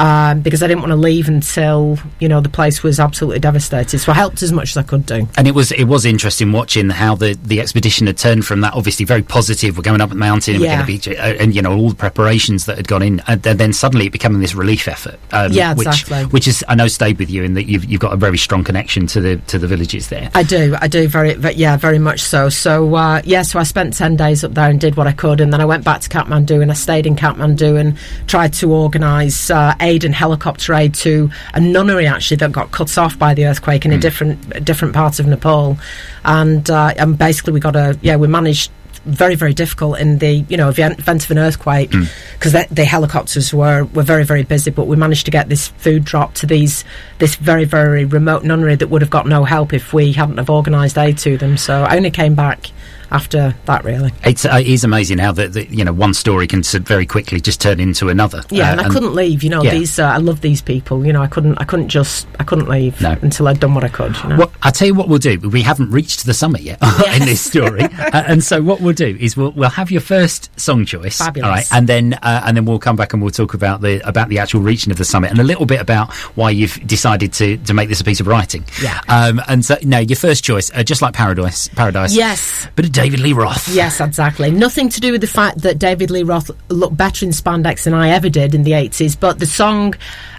Um, 0.00 0.40
because 0.40 0.62
I 0.62 0.66
didn't 0.66 0.80
want 0.80 0.92
to 0.92 0.96
leave 0.96 1.28
until 1.28 1.98
you 2.20 2.28
know 2.28 2.40
the 2.40 2.48
place 2.48 2.82
was 2.82 2.98
absolutely 2.98 3.38
devastated. 3.40 3.98
So 3.98 4.12
I 4.12 4.14
helped 4.14 4.42
as 4.42 4.50
much 4.52 4.70
as 4.70 4.76
I 4.78 4.82
could 4.82 5.04
do. 5.06 5.28
And 5.36 5.46
it 5.46 5.54
was 5.54 5.72
it 5.72 5.84
was 5.84 6.04
interesting 6.06 6.52
watching 6.52 6.88
how 6.90 7.14
the, 7.14 7.34
the 7.42 7.60
expedition 7.60 8.06
had 8.06 8.16
turned 8.16 8.46
from 8.46 8.62
that 8.62 8.72
obviously 8.74 9.04
very 9.04 9.22
positive. 9.22 9.76
We're 9.76 9.82
going 9.82 10.00
up 10.00 10.08
the 10.08 10.14
mountain, 10.14 10.54
and 10.54 10.64
Yeah. 10.64 10.80
we're 10.80 10.86
going 10.86 11.00
to 11.00 11.10
be, 11.10 11.18
uh, 11.18 11.42
and 11.42 11.54
you 11.54 11.62
know 11.62 11.76
all 11.76 11.90
the 11.90 11.94
preparations 11.96 12.64
that 12.66 12.76
had 12.76 12.88
gone 12.88 13.02
in, 13.02 13.20
and 13.26 13.42
then, 13.42 13.72
suddenly 13.72 14.06
it 14.06 14.12
becoming 14.12 14.40
this 14.40 14.54
relief 14.54 14.88
effort. 14.88 15.18
Um, 15.32 15.52
Yeah, 15.52 15.74
which, 15.74 15.86
exactly. 15.86 16.24
Which 16.26 16.48
is 16.48 16.64
I 16.68 16.74
know 16.74 16.88
stayed 16.88 17.18
with 17.18 17.28
you 17.30 17.42
in 17.44 17.54
that 17.54 17.66
you've 17.66 17.84
you've 17.84 18.00
got 18.00 18.12
a 18.12 18.16
very 18.16 18.38
strong 18.38 18.64
connection 18.64 19.06
to 19.08 19.20
the 19.20 19.36
to 19.48 19.58
the 19.58 19.66
villages 19.66 20.08
there. 20.08 20.30
I 20.34 20.42
do, 20.42 20.76
I 20.80 20.88
do 20.88 21.08
very, 21.08 21.34
ve- 21.34 21.52
yeah, 21.54 21.76
very 21.76 21.98
much 21.98 22.20
so. 22.22 22.48
So 22.48 22.94
uh, 22.94 23.20
yeah, 23.24 23.42
so 23.42 23.58
I 23.58 23.64
spent 23.64 23.94
ten 23.94 24.16
days 24.16 24.44
up 24.44 24.54
there 24.54 24.70
and 24.70 24.80
did 24.80 24.96
what 24.96 25.06
I 25.06 25.12
could, 25.12 25.40
and 25.40 25.52
then 25.52 25.60
I 25.60 25.64
went 25.66 25.84
back 25.84 26.00
to 26.02 26.08
Kathmandu 26.08 26.62
and 26.62 26.70
I 26.70 26.74
stayed 26.74 27.06
in 27.06 27.16
Kathmandu 27.16 27.78
and 27.78 27.96
tried 28.26 28.52
to 28.54 28.72
organise 28.72 29.50
uh, 29.50 29.74
aid 29.90 30.04
and 30.04 30.14
helicopter 30.14 30.74
aid 30.74 30.94
to 30.94 31.30
a 31.54 31.60
nunnery 31.60 32.06
actually 32.06 32.36
that 32.38 32.52
got 32.52 32.70
cut 32.70 32.96
off 32.96 33.18
by 33.18 33.34
the 33.34 33.46
earthquake 33.46 33.84
in 33.84 33.92
a 33.92 33.98
different 33.98 34.38
a 34.54 34.60
different 34.60 34.94
part 34.94 35.18
of 35.20 35.26
Nepal, 35.26 35.76
and 36.24 36.68
uh, 36.70 36.94
and 36.96 37.18
basically 37.18 37.52
we 37.52 37.60
got 37.60 37.76
a 37.76 37.98
yeah 38.02 38.16
we 38.16 38.28
managed. 38.28 38.70
Very, 39.06 39.34
very 39.34 39.54
difficult 39.54 39.98
in 39.98 40.18
the 40.18 40.44
you 40.50 40.58
know 40.58 40.68
event, 40.68 40.98
event 40.98 41.24
of 41.24 41.30
an 41.30 41.38
earthquake 41.38 41.90
because 42.34 42.52
the, 42.52 42.66
the 42.70 42.84
helicopters 42.84 43.48
were, 43.54 43.84
were 43.94 44.02
very, 44.02 44.24
very 44.24 44.42
busy. 44.42 44.70
But 44.70 44.88
we 44.88 44.96
managed 44.96 45.24
to 45.24 45.30
get 45.30 45.48
this 45.48 45.68
food 45.68 46.04
drop 46.04 46.34
to 46.34 46.46
these 46.46 46.84
this 47.18 47.34
very, 47.36 47.64
very 47.64 48.04
remote 48.04 48.44
nunnery 48.44 48.76
that 48.76 48.88
would 48.88 49.00
have 49.00 49.10
got 49.10 49.26
no 49.26 49.44
help 49.44 49.72
if 49.72 49.94
we 49.94 50.12
hadn't 50.12 50.36
have 50.36 50.50
organised 50.50 50.98
aid 50.98 51.16
to 51.24 51.38
them. 51.38 51.56
So 51.56 51.82
I 51.82 51.96
only 51.96 52.10
came 52.10 52.34
back 52.34 52.72
after 53.10 53.54
that, 53.66 53.84
really. 53.84 54.12
It's 54.24 54.44
uh, 54.44 54.58
it 54.60 54.66
is 54.68 54.84
amazing 54.84 55.18
how 55.18 55.32
the 55.32 55.66
you 55.70 55.84
know 55.84 55.92
one 55.92 56.14
story 56.14 56.46
can 56.46 56.62
very 56.62 57.06
quickly 57.06 57.40
just 57.40 57.60
turn 57.60 57.80
into 57.80 58.08
another. 58.08 58.42
Yeah, 58.50 58.68
Uh, 58.68 58.72
and 58.72 58.80
I 58.82 58.88
couldn't 58.88 59.14
leave. 59.14 59.42
You 59.42 59.50
know, 59.50 59.62
yeah. 59.62 59.70
these 59.74 59.98
uh, 59.98 60.04
I 60.04 60.18
love 60.18 60.40
these 60.40 60.62
people. 60.62 61.04
You 61.06 61.12
know, 61.12 61.22
I 61.22 61.26
couldn't 61.26 61.58
I 61.58 61.64
couldn't 61.64 61.88
just 61.88 62.26
I 62.38 62.44
couldn't 62.44 62.68
leave 62.68 63.00
No. 63.00 63.16
until 63.22 63.48
I'd 63.48 63.60
done 63.60 63.74
what 63.74 63.84
I 63.84 63.88
could. 63.88 64.16
You 64.22 64.28
know. 64.30 64.36
Well, 64.38 64.52
I 64.62 64.70
tell 64.70 64.86
you 64.86 64.94
what 64.94 65.08
we'll 65.08 65.18
do. 65.18 65.38
We 65.48 65.62
haven't 65.62 65.90
reached 65.90 66.24
the 66.26 66.34
summit 66.34 66.62
yet 66.62 66.78
in 67.14 67.24
this 67.26 67.40
story, 67.40 67.82
uh, 67.98 68.22
and 68.26 68.42
so 68.44 68.62
what 68.62 68.80
we'll 68.80 68.94
do 68.94 69.16
is 69.20 69.36
we'll 69.36 69.52
we'll 69.52 69.70
have 69.70 69.90
your 69.90 70.00
first 70.00 70.50
song 70.58 70.84
choice, 70.84 71.18
Fabulous. 71.18 71.46
all 71.48 71.54
right, 71.54 71.66
and 71.72 71.86
then 71.88 72.14
uh, 72.22 72.42
and 72.44 72.56
then 72.56 72.64
we'll 72.64 72.78
come 72.78 72.96
back 72.96 73.12
and 73.12 73.22
we'll 73.22 73.30
talk 73.30 73.54
about 73.54 73.80
the 73.80 74.06
about 74.08 74.28
the 74.28 74.38
actual 74.38 74.60
reaching 74.60 74.90
of 74.90 74.98
the 74.98 75.04
summit 75.04 75.30
and 75.30 75.40
a 75.40 75.44
little 75.44 75.66
bit 75.66 75.80
about 75.80 76.12
why 76.36 76.50
you've 76.50 76.74
decided 76.86 77.32
to 77.34 77.56
to 77.58 77.74
make 77.74 77.88
this 77.88 78.00
a 78.00 78.04
piece 78.04 78.20
of 78.20 78.26
writing. 78.26 78.64
Yeah. 78.82 79.00
Um, 79.08 79.40
and 79.48 79.64
so 79.64 79.76
no, 79.82 79.98
your 79.98 80.16
first 80.16 80.44
choice, 80.44 80.70
uh, 80.74 80.82
just 80.82 81.02
like 81.02 81.14
Paradise, 81.14 81.68
Paradise. 81.68 82.14
Yes. 82.14 82.66
Of 82.66 82.76
David 83.02 83.20
Lee 83.20 83.32
Roth. 83.32 83.68
Yes, 83.68 84.00
exactly. 84.00 84.50
Nothing 84.50 84.88
to 84.90 85.00
do 85.00 85.12
with 85.12 85.20
the 85.20 85.26
fact 85.26 85.58
that 85.62 85.78
David 85.78 86.10
Lee 86.10 86.22
Roth 86.22 86.50
looked 86.68 86.96
better 86.96 87.24
in 87.24 87.32
spandex 87.32 87.84
than 87.84 87.94
I 87.94 88.10
ever 88.10 88.28
did 88.28 88.54
in 88.54 88.62
the 88.62 88.72
80s, 88.72 89.18
but 89.18 89.38
the 89.38 89.46
song. 89.46 89.94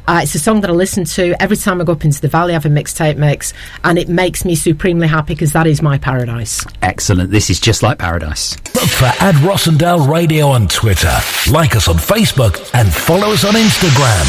Uh, 0.07 0.21
it's 0.23 0.33
a 0.33 0.39
song 0.39 0.61
that 0.61 0.69
I 0.69 0.73
listen 0.73 1.05
to 1.05 1.39
every 1.39 1.55
time 1.55 1.79
I 1.79 1.83
go 1.83 1.91
up 1.93 2.03
into 2.03 2.19
the 2.19 2.27
valley. 2.27 2.53
I 2.53 2.55
have 2.55 2.65
a 2.65 2.69
mixtape 2.69 3.17
mix, 3.17 3.53
and 3.83 3.99
it 3.99 4.09
makes 4.09 4.43
me 4.43 4.55
supremely 4.55 5.07
happy 5.07 5.35
because 5.35 5.53
that 5.53 5.67
is 5.67 5.81
my 5.83 5.99
paradise. 5.99 6.65
Excellent. 6.81 7.29
This 7.29 7.51
is 7.51 7.59
just 7.59 7.83
like 7.83 7.99
Paradise. 7.99 8.57
Look 8.73 8.89
for 8.89 9.05
Ad 9.05 9.35
Rossendale 9.35 10.11
Radio 10.11 10.47
on 10.47 10.67
Twitter. 10.67 11.15
Like 11.51 11.75
us 11.75 11.87
on 11.87 11.95
Facebook 11.95 12.69
and 12.73 12.91
follow 12.91 13.27
us 13.27 13.45
on 13.45 13.53
Instagram. 13.53 14.25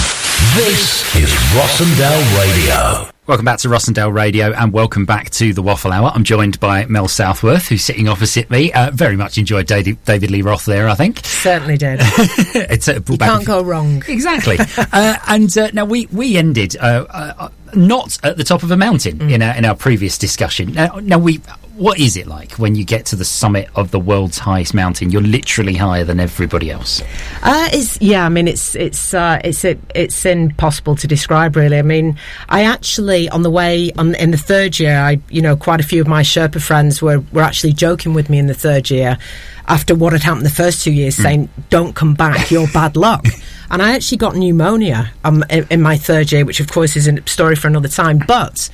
This 0.54 1.16
is 1.16 1.30
Rossendale 1.54 2.38
Radio. 2.38 3.11
Welcome 3.24 3.44
back 3.44 3.60
to 3.60 3.68
Rossendale 3.68 4.12
Radio 4.12 4.52
and 4.52 4.72
welcome 4.72 5.04
back 5.06 5.30
to 5.30 5.54
the 5.54 5.62
Waffle 5.62 5.92
Hour. 5.92 6.10
I'm 6.12 6.24
joined 6.24 6.58
by 6.58 6.86
Mel 6.86 7.06
Southworth, 7.06 7.68
who's 7.68 7.84
sitting 7.84 8.08
opposite 8.08 8.50
me. 8.50 8.72
Uh, 8.72 8.90
very 8.92 9.14
much 9.14 9.38
enjoyed 9.38 9.68
David, 9.68 10.04
David 10.04 10.32
Lee 10.32 10.42
Roth 10.42 10.64
there, 10.64 10.88
I 10.88 10.96
think. 10.96 11.20
Certainly 11.24 11.76
did. 11.78 12.00
it's 12.02 12.88
uh, 12.88 12.98
you 13.08 13.16
can't 13.18 13.46
go 13.46 13.62
wrong. 13.62 14.02
Exactly. 14.08 14.56
uh, 14.76 15.18
and 15.28 15.56
uh, 15.56 15.70
now 15.72 15.84
we 15.84 16.06
we 16.06 16.36
ended 16.36 16.76
uh, 16.78 17.06
uh, 17.08 17.48
not 17.74 18.18
at 18.24 18.38
the 18.38 18.44
top 18.44 18.64
of 18.64 18.72
a 18.72 18.76
mountain 18.76 19.20
Mm. 19.20 19.30
in 19.30 19.42
our 19.42 19.56
in 19.56 19.64
our 19.66 19.76
previous 19.76 20.18
discussion. 20.18 20.72
Now, 20.72 20.98
now 21.00 21.18
we. 21.18 21.40
What 21.82 21.98
is 21.98 22.16
it 22.16 22.28
like 22.28 22.52
when 22.60 22.76
you 22.76 22.84
get 22.84 23.06
to 23.06 23.16
the 23.16 23.24
summit 23.24 23.68
of 23.74 23.90
the 23.90 23.98
world's 23.98 24.38
highest 24.38 24.72
mountain? 24.72 25.10
You're 25.10 25.20
literally 25.20 25.74
higher 25.74 26.04
than 26.04 26.20
everybody 26.20 26.70
else. 26.70 27.02
Uh, 27.42 27.70
it's 27.72 28.00
yeah. 28.00 28.24
I 28.24 28.28
mean, 28.28 28.46
it's 28.46 28.76
it's 28.76 29.12
uh, 29.12 29.40
it's 29.42 29.64
it, 29.64 29.80
it's 29.92 30.24
impossible 30.24 30.94
to 30.94 31.08
describe. 31.08 31.56
Really. 31.56 31.80
I 31.80 31.82
mean, 31.82 32.16
I 32.48 32.62
actually 32.62 33.28
on 33.30 33.42
the 33.42 33.50
way 33.50 33.90
on 33.98 34.14
in 34.14 34.30
the 34.30 34.36
third 34.36 34.78
year, 34.78 34.96
I 34.96 35.18
you 35.28 35.42
know 35.42 35.56
quite 35.56 35.80
a 35.80 35.82
few 35.82 36.00
of 36.00 36.06
my 36.06 36.22
Sherpa 36.22 36.62
friends 36.62 37.02
were 37.02 37.18
were 37.32 37.42
actually 37.42 37.72
joking 37.72 38.14
with 38.14 38.30
me 38.30 38.38
in 38.38 38.46
the 38.46 38.54
third 38.54 38.88
year 38.88 39.18
after 39.66 39.92
what 39.96 40.12
had 40.12 40.22
happened 40.22 40.46
the 40.46 40.50
first 40.50 40.84
two 40.84 40.92
years, 40.92 41.16
saying, 41.16 41.48
"Don't 41.68 41.96
come 41.96 42.14
back, 42.14 42.52
you're 42.52 42.68
bad 42.68 42.94
luck." 42.96 43.26
And 43.72 43.80
I 43.80 43.94
actually 43.94 44.18
got 44.18 44.36
pneumonia 44.36 45.10
um, 45.24 45.42
in, 45.48 45.66
in 45.70 45.80
my 45.80 45.96
third 45.96 46.30
year, 46.30 46.44
which 46.44 46.60
of 46.60 46.70
course 46.70 46.94
is 46.94 47.08
a 47.08 47.26
story 47.26 47.56
for 47.56 47.68
another 47.68 47.88
time. 47.88 48.18
But 48.18 48.68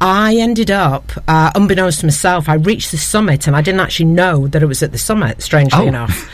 I 0.00 0.36
ended 0.36 0.70
up, 0.70 1.12
uh, 1.28 1.50
unbeknownst 1.54 2.00
to 2.00 2.06
myself, 2.06 2.48
I 2.48 2.54
reached 2.54 2.90
the 2.90 2.96
summit 2.98 3.46
and 3.46 3.54
I 3.54 3.60
didn't 3.60 3.80
actually 3.80 4.06
know 4.06 4.46
that 4.48 4.62
it 4.62 4.66
was 4.66 4.82
at 4.82 4.92
the 4.92 4.98
summit, 4.98 5.42
strangely 5.42 5.84
Oh. 5.84 5.88
enough. 5.88 6.28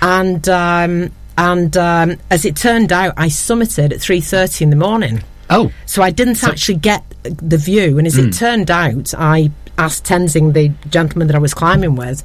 And 0.00 0.48
um, 0.48 1.10
and 1.36 1.76
um, 1.76 2.16
as 2.30 2.44
it 2.44 2.54
turned 2.56 2.92
out, 2.92 3.14
I 3.16 3.26
summited 3.28 3.92
at 3.92 4.00
three 4.00 4.20
thirty 4.20 4.62
in 4.64 4.70
the 4.70 4.76
morning. 4.76 5.22
Oh, 5.50 5.72
So 5.86 6.02
I 6.02 6.10
didn't 6.10 6.42
actually 6.44 6.76
get 6.76 7.02
the 7.22 7.56
view. 7.56 7.98
And 7.98 8.06
as 8.06 8.14
Hmm. 8.16 8.28
it 8.28 8.32
turned 8.34 8.70
out, 8.70 9.14
I 9.18 9.50
asked 9.78 10.04
Tenzing, 10.04 10.52
the 10.52 10.70
gentleman 10.88 11.26
that 11.28 11.34
I 11.36 11.38
was 11.40 11.54
climbing 11.54 11.96
with, 11.96 12.22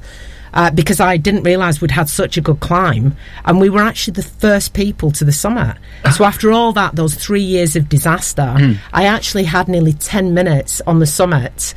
uh, 0.54 0.70
because 0.70 1.00
I 1.00 1.18
didn't 1.18 1.42
realise 1.42 1.80
we'd 1.80 1.90
had 1.90 2.08
such 2.08 2.36
a 2.38 2.40
good 2.40 2.60
climb, 2.60 3.14
and 3.44 3.60
we 3.60 3.68
were 3.68 3.82
actually 3.82 4.14
the 4.14 4.22
first 4.22 4.72
people 4.72 5.10
to 5.12 5.24
the 5.24 5.32
summit. 5.32 5.76
so 6.16 6.24
after 6.24 6.50
all 6.52 6.72
that, 6.72 6.96
those 6.96 7.14
three 7.14 7.42
years 7.42 7.76
of 7.76 7.88
disaster, 7.88 8.54
Hmm. 8.56 8.72
I 8.92 9.04
actually 9.04 9.44
had 9.44 9.68
nearly 9.68 9.92
ten 9.92 10.32
minutes 10.32 10.80
on 10.86 10.98
the 11.00 11.06
summit. 11.06 11.74